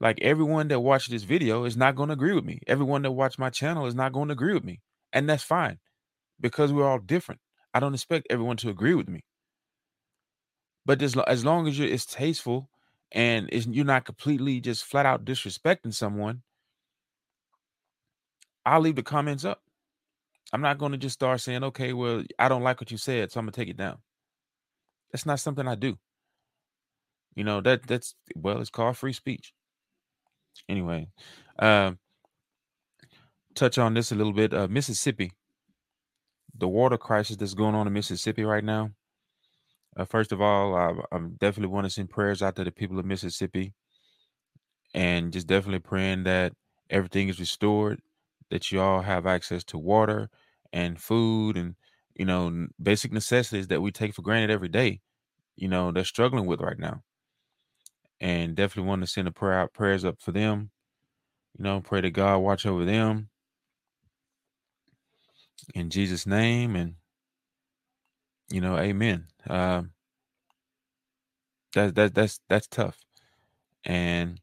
Like 0.00 0.20
everyone 0.22 0.68
that 0.68 0.80
watched 0.80 1.10
this 1.10 1.24
video 1.24 1.64
is 1.64 1.76
not 1.76 1.96
going 1.96 2.08
to 2.08 2.14
agree 2.14 2.34
with 2.34 2.44
me. 2.44 2.60
Everyone 2.66 3.02
that 3.02 3.12
watched 3.12 3.38
my 3.38 3.50
channel 3.50 3.86
is 3.86 3.94
not 3.94 4.12
going 4.12 4.28
to 4.28 4.32
agree 4.32 4.54
with 4.54 4.64
me. 4.64 4.80
And 5.12 5.28
that's 5.28 5.42
fine 5.44 5.78
because 6.40 6.72
we're 6.72 6.88
all 6.88 6.98
different. 7.00 7.40
I 7.74 7.80
don't 7.80 7.94
expect 7.94 8.26
everyone 8.30 8.56
to 8.58 8.70
agree 8.70 8.94
with 8.94 9.08
me. 9.08 9.20
But 10.86 11.02
as, 11.02 11.16
as 11.26 11.44
long 11.44 11.68
as 11.68 11.78
you're 11.78 11.88
it's 11.88 12.06
tasteful 12.06 12.70
and 13.12 13.48
it's, 13.52 13.66
you're 13.66 13.84
not 13.84 14.04
completely 14.04 14.60
just 14.60 14.84
flat 14.84 15.06
out 15.06 15.24
disrespecting 15.24 15.94
someone, 15.94 16.42
I'll 18.64 18.80
leave 18.80 18.96
the 18.96 19.02
comments 19.02 19.44
up. 19.44 19.62
I'm 20.52 20.62
not 20.62 20.78
going 20.78 20.92
to 20.92 20.98
just 20.98 21.14
start 21.14 21.40
saying, 21.40 21.64
okay, 21.64 21.92
well, 21.92 22.24
I 22.38 22.48
don't 22.48 22.62
like 22.62 22.80
what 22.80 22.90
you 22.90 22.98
said, 22.98 23.30
so 23.30 23.40
I'm 23.40 23.46
gonna 23.46 23.52
take 23.52 23.68
it 23.68 23.76
down. 23.76 23.98
That's 25.12 25.26
not 25.26 25.40
something 25.40 25.66
I 25.68 25.74
do. 25.74 25.98
You 27.34 27.44
know, 27.44 27.60
that 27.60 27.86
that's 27.86 28.14
well, 28.34 28.60
it's 28.60 28.70
called 28.70 28.96
free 28.96 29.12
speech. 29.12 29.52
Anyway, 30.68 31.08
uh, 31.58 31.92
touch 33.54 33.78
on 33.78 33.94
this 33.94 34.12
a 34.12 34.14
little 34.14 34.32
bit. 34.32 34.54
Uh, 34.54 34.68
Mississippi, 34.68 35.32
the 36.58 36.68
water 36.68 36.98
crisis 36.98 37.36
that's 37.36 37.54
going 37.54 37.74
on 37.74 37.86
in 37.86 37.92
Mississippi 37.92 38.44
right 38.44 38.64
now. 38.64 38.90
Uh, 39.96 40.04
first 40.04 40.32
of 40.32 40.40
all, 40.40 40.74
I, 40.76 40.92
I 41.12 41.18
definitely 41.38 41.72
want 41.74 41.86
to 41.86 41.90
send 41.90 42.10
prayers 42.10 42.42
out 42.42 42.56
to 42.56 42.64
the 42.64 42.70
people 42.70 42.98
of 42.98 43.06
Mississippi, 43.06 43.74
and 44.94 45.32
just 45.32 45.46
definitely 45.46 45.80
praying 45.80 46.24
that 46.24 46.52
everything 46.90 47.28
is 47.28 47.40
restored, 47.40 48.00
that 48.50 48.70
you 48.70 48.80
all 48.80 49.02
have 49.02 49.26
access 49.26 49.64
to 49.64 49.78
water 49.78 50.30
and 50.72 51.00
food, 51.00 51.56
and 51.56 51.74
you 52.14 52.24
know 52.24 52.68
basic 52.80 53.12
necessities 53.12 53.68
that 53.68 53.80
we 53.80 53.90
take 53.90 54.14
for 54.14 54.22
granted 54.22 54.50
every 54.50 54.68
day. 54.68 55.00
You 55.56 55.68
know 55.68 55.92
they're 55.92 56.04
struggling 56.04 56.46
with 56.46 56.60
right 56.60 56.78
now, 56.78 57.02
and 58.20 58.54
definitely 58.54 58.88
want 58.88 59.02
to 59.02 59.06
send 59.06 59.28
a 59.28 59.32
prayer 59.32 59.60
out, 59.60 59.72
prayers 59.72 60.04
up 60.04 60.20
for 60.20 60.32
them. 60.32 60.70
You 61.56 61.64
know, 61.64 61.80
pray 61.80 62.00
to 62.00 62.10
God 62.10 62.38
watch 62.38 62.66
over 62.66 62.84
them 62.84 63.27
in 65.74 65.90
Jesus' 65.90 66.26
name, 66.26 66.76
and 66.76 66.94
you 68.50 68.60
know, 68.60 68.78
amen. 68.78 69.26
Um, 69.48 69.92
that 71.74 71.94
that 71.96 72.14
that's 72.14 72.40
that's 72.48 72.66
tough, 72.68 72.98
and 73.84 74.40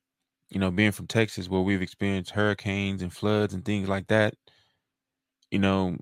you 0.49 0.59
know, 0.59 0.71
being 0.71 0.91
from 0.93 1.07
Texas, 1.07 1.49
where 1.49 1.61
we've 1.61 1.81
experienced 1.81 2.31
hurricanes 2.31 3.01
and 3.01 3.13
floods 3.13 3.53
and 3.53 3.65
things 3.65 3.89
like 3.89 4.07
that, 4.07 4.35
you 5.51 5.59
know, 5.59 5.97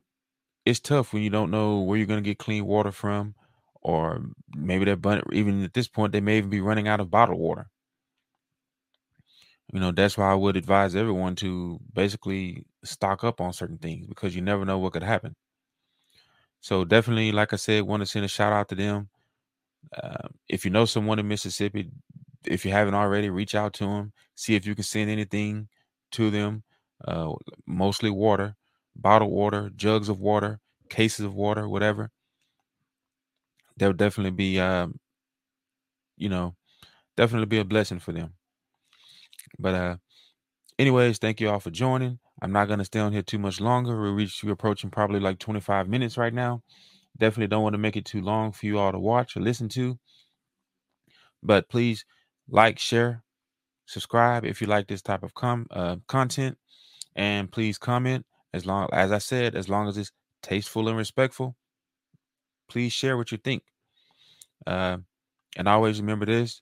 it's 0.66 0.80
tough 0.82 1.14
when 1.14 1.24
you 1.24 1.32
don't 1.32 1.52
know 1.52 1.80
where 1.82 1.98
you're 1.98 2.08
going 2.08 2.24
to 2.24 2.30
get 2.30 2.40
clean 2.40 2.66
water 2.66 2.92
from, 2.92 3.36
or 3.82 4.24
maybe 4.56 4.86
they're 4.86 5.24
even 5.34 5.64
at 5.64 5.74
this 5.74 5.88
point 5.90 6.14
they 6.14 6.22
may 6.22 6.38
even 6.40 6.50
be 6.52 6.62
running 6.62 6.88
out 6.88 7.00
of 7.02 7.12
bottled 7.12 7.40
water. 7.40 7.68
You 9.71 9.80
know, 9.80 9.91
that's 9.91 10.17
why 10.17 10.32
I 10.32 10.36
would 10.36 10.56
advise 10.56 10.95
everyone 10.95 11.36
to 11.38 11.80
basically 11.93 12.65
stock 12.84 13.23
up 13.23 13.41
on 13.41 13.54
certain 13.54 13.78
things 13.78 14.06
because 14.08 14.36
you 14.36 14.41
never 14.41 14.65
know 14.65 14.78
what 14.78 14.93
could 14.93 15.04
happen. 15.04 15.36
So 16.62 16.86
definitely, 16.86 17.32
like 17.32 17.54
I 17.54 17.58
said, 17.58 17.84
want 17.84 18.02
to 18.02 18.06
send 18.06 18.26
a 18.26 18.30
shout 18.30 18.54
out 18.54 18.69
to 18.69 18.76
them. 18.76 19.10
Uh, 19.95 20.30
if 20.49 20.65
you 20.65 20.71
know 20.71 20.86
someone 20.86 21.19
in 21.19 21.28
Mississippi, 21.28 21.91
if 22.45 22.65
you 22.65 22.71
haven't 22.71 22.95
already, 22.95 23.30
reach 23.30 23.56
out 23.56 23.73
to 23.76 23.86
them. 23.86 24.13
See 24.36 24.56
if 24.56 24.65
you 24.65 24.76
can 24.76 24.86
send 24.86 25.10
anything 25.10 25.69
to 26.13 26.32
them. 26.32 26.63
Uh, 27.06 27.34
mostly 27.67 28.10
water, 28.10 28.56
bottled 28.95 29.32
water, 29.32 29.71
jugs 29.76 30.10
of 30.10 30.19
water, 30.19 30.60
cases 30.89 31.26
of 31.26 31.36
water, 31.36 31.69
whatever. 31.69 32.12
Would 33.80 33.97
definitely 33.97 34.32
be, 34.32 34.60
um, 34.60 34.99
you 36.17 36.30
know, 36.30 36.56
definitely 37.17 37.47
be 37.47 37.60
a 37.60 37.65
blessing 37.65 37.99
for 37.99 38.12
them. 38.13 38.36
But 39.60 39.76
uh, 39.76 39.98
anyways, 40.80 41.18
thank 41.20 41.42
you 41.42 41.50
all 41.50 41.60
for 41.60 41.72
joining. 41.72 42.20
I'm 42.42 42.52
not 42.52 42.68
gonna 42.68 42.86
stay 42.86 43.00
on 43.00 43.13
here 43.13 43.22
too 43.22 43.39
much 43.39 43.62
longer. 43.62 44.02
We 44.02 44.10
reach 44.10 44.44
we're 44.44 44.54
approaching 44.54 44.89
probably 44.89 45.20
like 45.20 45.39
25 45.39 45.88
minutes 45.88 46.18
right 46.18 46.34
now. 46.34 46.63
Definitely 47.18 47.48
don't 47.48 47.63
want 47.63 47.74
to 47.74 47.80
make 47.80 47.96
it 47.96 48.06
too 48.06 48.22
long 48.22 48.52
for 48.52 48.66
you 48.66 48.80
all 48.80 48.92
to 48.92 49.00
watch 49.00 49.38
or 49.38 49.42
listen 49.42 49.70
to. 49.70 50.00
But 51.44 51.70
please 51.70 52.06
like, 52.50 52.80
share, 52.80 53.24
subscribe 53.86 54.46
if 54.46 54.62
you 54.62 54.68
like 54.68 54.88
this 54.88 55.02
type 55.02 55.24
of 55.24 55.34
com 55.34 55.68
uh, 55.72 55.98
content, 56.08 56.58
and 57.16 57.52
please 57.52 57.78
comment 57.78 58.26
as 58.54 58.66
long 58.66 58.89
as 58.92 59.12
I 59.12 59.20
said, 59.20 59.56
as 59.56 59.70
long 59.70 59.88
as 59.88 59.98
it's 59.98 60.12
tasteful 60.42 60.88
and 60.89 60.98
respectful. 60.98 61.56
Please 62.70 62.94
share 62.94 63.18
what 63.18 63.32
you 63.32 63.38
think. 63.38 63.63
Uh, 64.66 64.98
and 65.58 65.68
always 65.68 66.02
remember 66.02 66.26
this: 66.26 66.62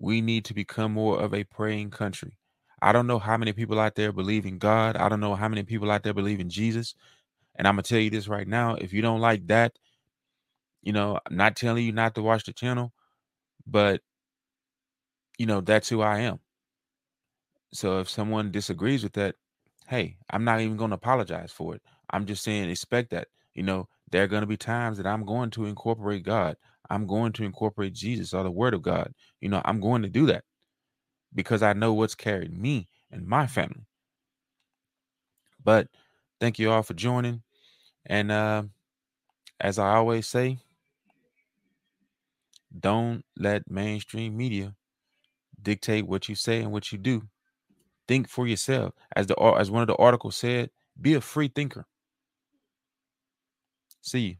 we 0.00 0.22
need 0.22 0.46
to 0.46 0.54
become 0.54 0.94
more 0.94 1.20
of 1.20 1.34
a 1.34 1.44
praying 1.44 1.92
country. 1.92 2.38
I 2.82 2.92
don't 2.92 3.08
know 3.08 3.20
how 3.20 3.38
many 3.38 3.54
people 3.54 3.80
out 3.80 3.96
there 3.96 4.12
believe 4.12 4.46
in 4.46 4.58
God. 4.58 4.96
I 4.96 5.10
don't 5.10 5.20
know 5.20 5.36
how 5.36 5.48
many 5.48 5.64
people 5.64 5.92
out 5.92 6.04
there 6.04 6.14
believe 6.14 6.40
in 6.40 6.50
Jesus. 6.50 6.96
And 7.56 7.68
I'm 7.68 7.74
gonna 7.74 7.84
tell 7.84 8.00
you 8.00 8.10
this 8.10 8.28
right 8.28 8.48
now: 8.48 8.76
if 8.76 8.92
you 8.92 9.02
don't 9.02 9.20
like 9.20 9.48
that, 9.48 9.78
you 10.82 10.92
know, 10.92 11.20
I'm 11.30 11.36
not 11.36 11.56
telling 11.56 11.86
you 11.86 11.92
not 11.92 12.14
to 12.16 12.22
watch 12.22 12.44
the 12.44 12.52
channel, 12.54 12.92
but 13.66 14.02
you 15.38 15.46
know 15.46 15.60
that's 15.62 15.88
who 15.90 16.02
I 16.02 16.20
am. 16.20 16.40
So 17.74 18.00
if 18.00 18.10
someone 18.10 18.52
disagrees 18.52 19.04
with 19.04 19.14
that, 19.14 19.36
hey, 19.88 20.18
I'm 20.30 20.44
not 20.44 20.60
even 20.62 20.76
going 20.78 20.90
to 20.90 20.96
apologize 20.96 21.52
for 21.52 21.76
it. 21.76 21.82
I'm 22.10 22.26
just 22.26 22.44
saying 22.44 22.70
expect 22.70 23.12
that. 23.12 23.28
You 23.54 23.64
know, 23.64 23.88
there 24.10 24.24
are 24.24 24.28
going 24.28 24.42
to 24.42 24.48
be 24.48 24.58
times 24.58 24.98
that 24.98 25.06
I'm 25.06 25.26
going 25.26 25.50
to 25.52 25.66
incorporate 25.66 26.24
God. 26.24 26.56
I'm 26.90 27.06
going 27.06 27.32
to 27.34 27.44
incorporate 27.44 27.94
Jesus 27.94 28.34
or 28.34 28.42
the 28.42 28.50
word 28.50 28.74
of 28.74 28.82
God. 28.82 29.14
You 29.40 29.48
know, 29.48 29.62
I'm 29.64 29.80
going 29.80 30.02
to 30.02 30.08
do 30.08 30.26
that 30.26 30.44
because 31.34 31.62
I 31.62 31.72
know 31.72 31.94
what's 31.94 32.14
carried 32.14 32.56
me 32.56 32.88
and 33.10 33.26
my 33.26 33.46
family. 33.46 33.86
But 35.64 35.88
thank 36.40 36.58
you 36.58 36.70
all 36.70 36.82
for 36.82 36.94
joining. 36.94 37.42
And 38.06 38.32
uh, 38.32 38.64
as 39.60 39.78
I 39.78 39.94
always 39.94 40.26
say, 40.26 40.58
don't 42.78 43.24
let 43.36 43.70
mainstream 43.70 44.36
media 44.36 44.74
dictate 45.62 46.06
what 46.06 46.28
you 46.28 46.34
say 46.34 46.60
and 46.60 46.72
what 46.72 46.92
you 46.92 46.98
do. 46.98 47.22
Think 48.08 48.28
for 48.28 48.46
yourself. 48.46 48.94
As 49.14 49.26
the 49.26 49.36
as 49.58 49.70
one 49.70 49.82
of 49.82 49.88
the 49.88 49.96
articles 49.96 50.36
said, 50.36 50.70
be 51.00 51.14
a 51.14 51.20
free 51.20 51.48
thinker. 51.48 51.86
See 54.02 54.20
you. 54.20 54.36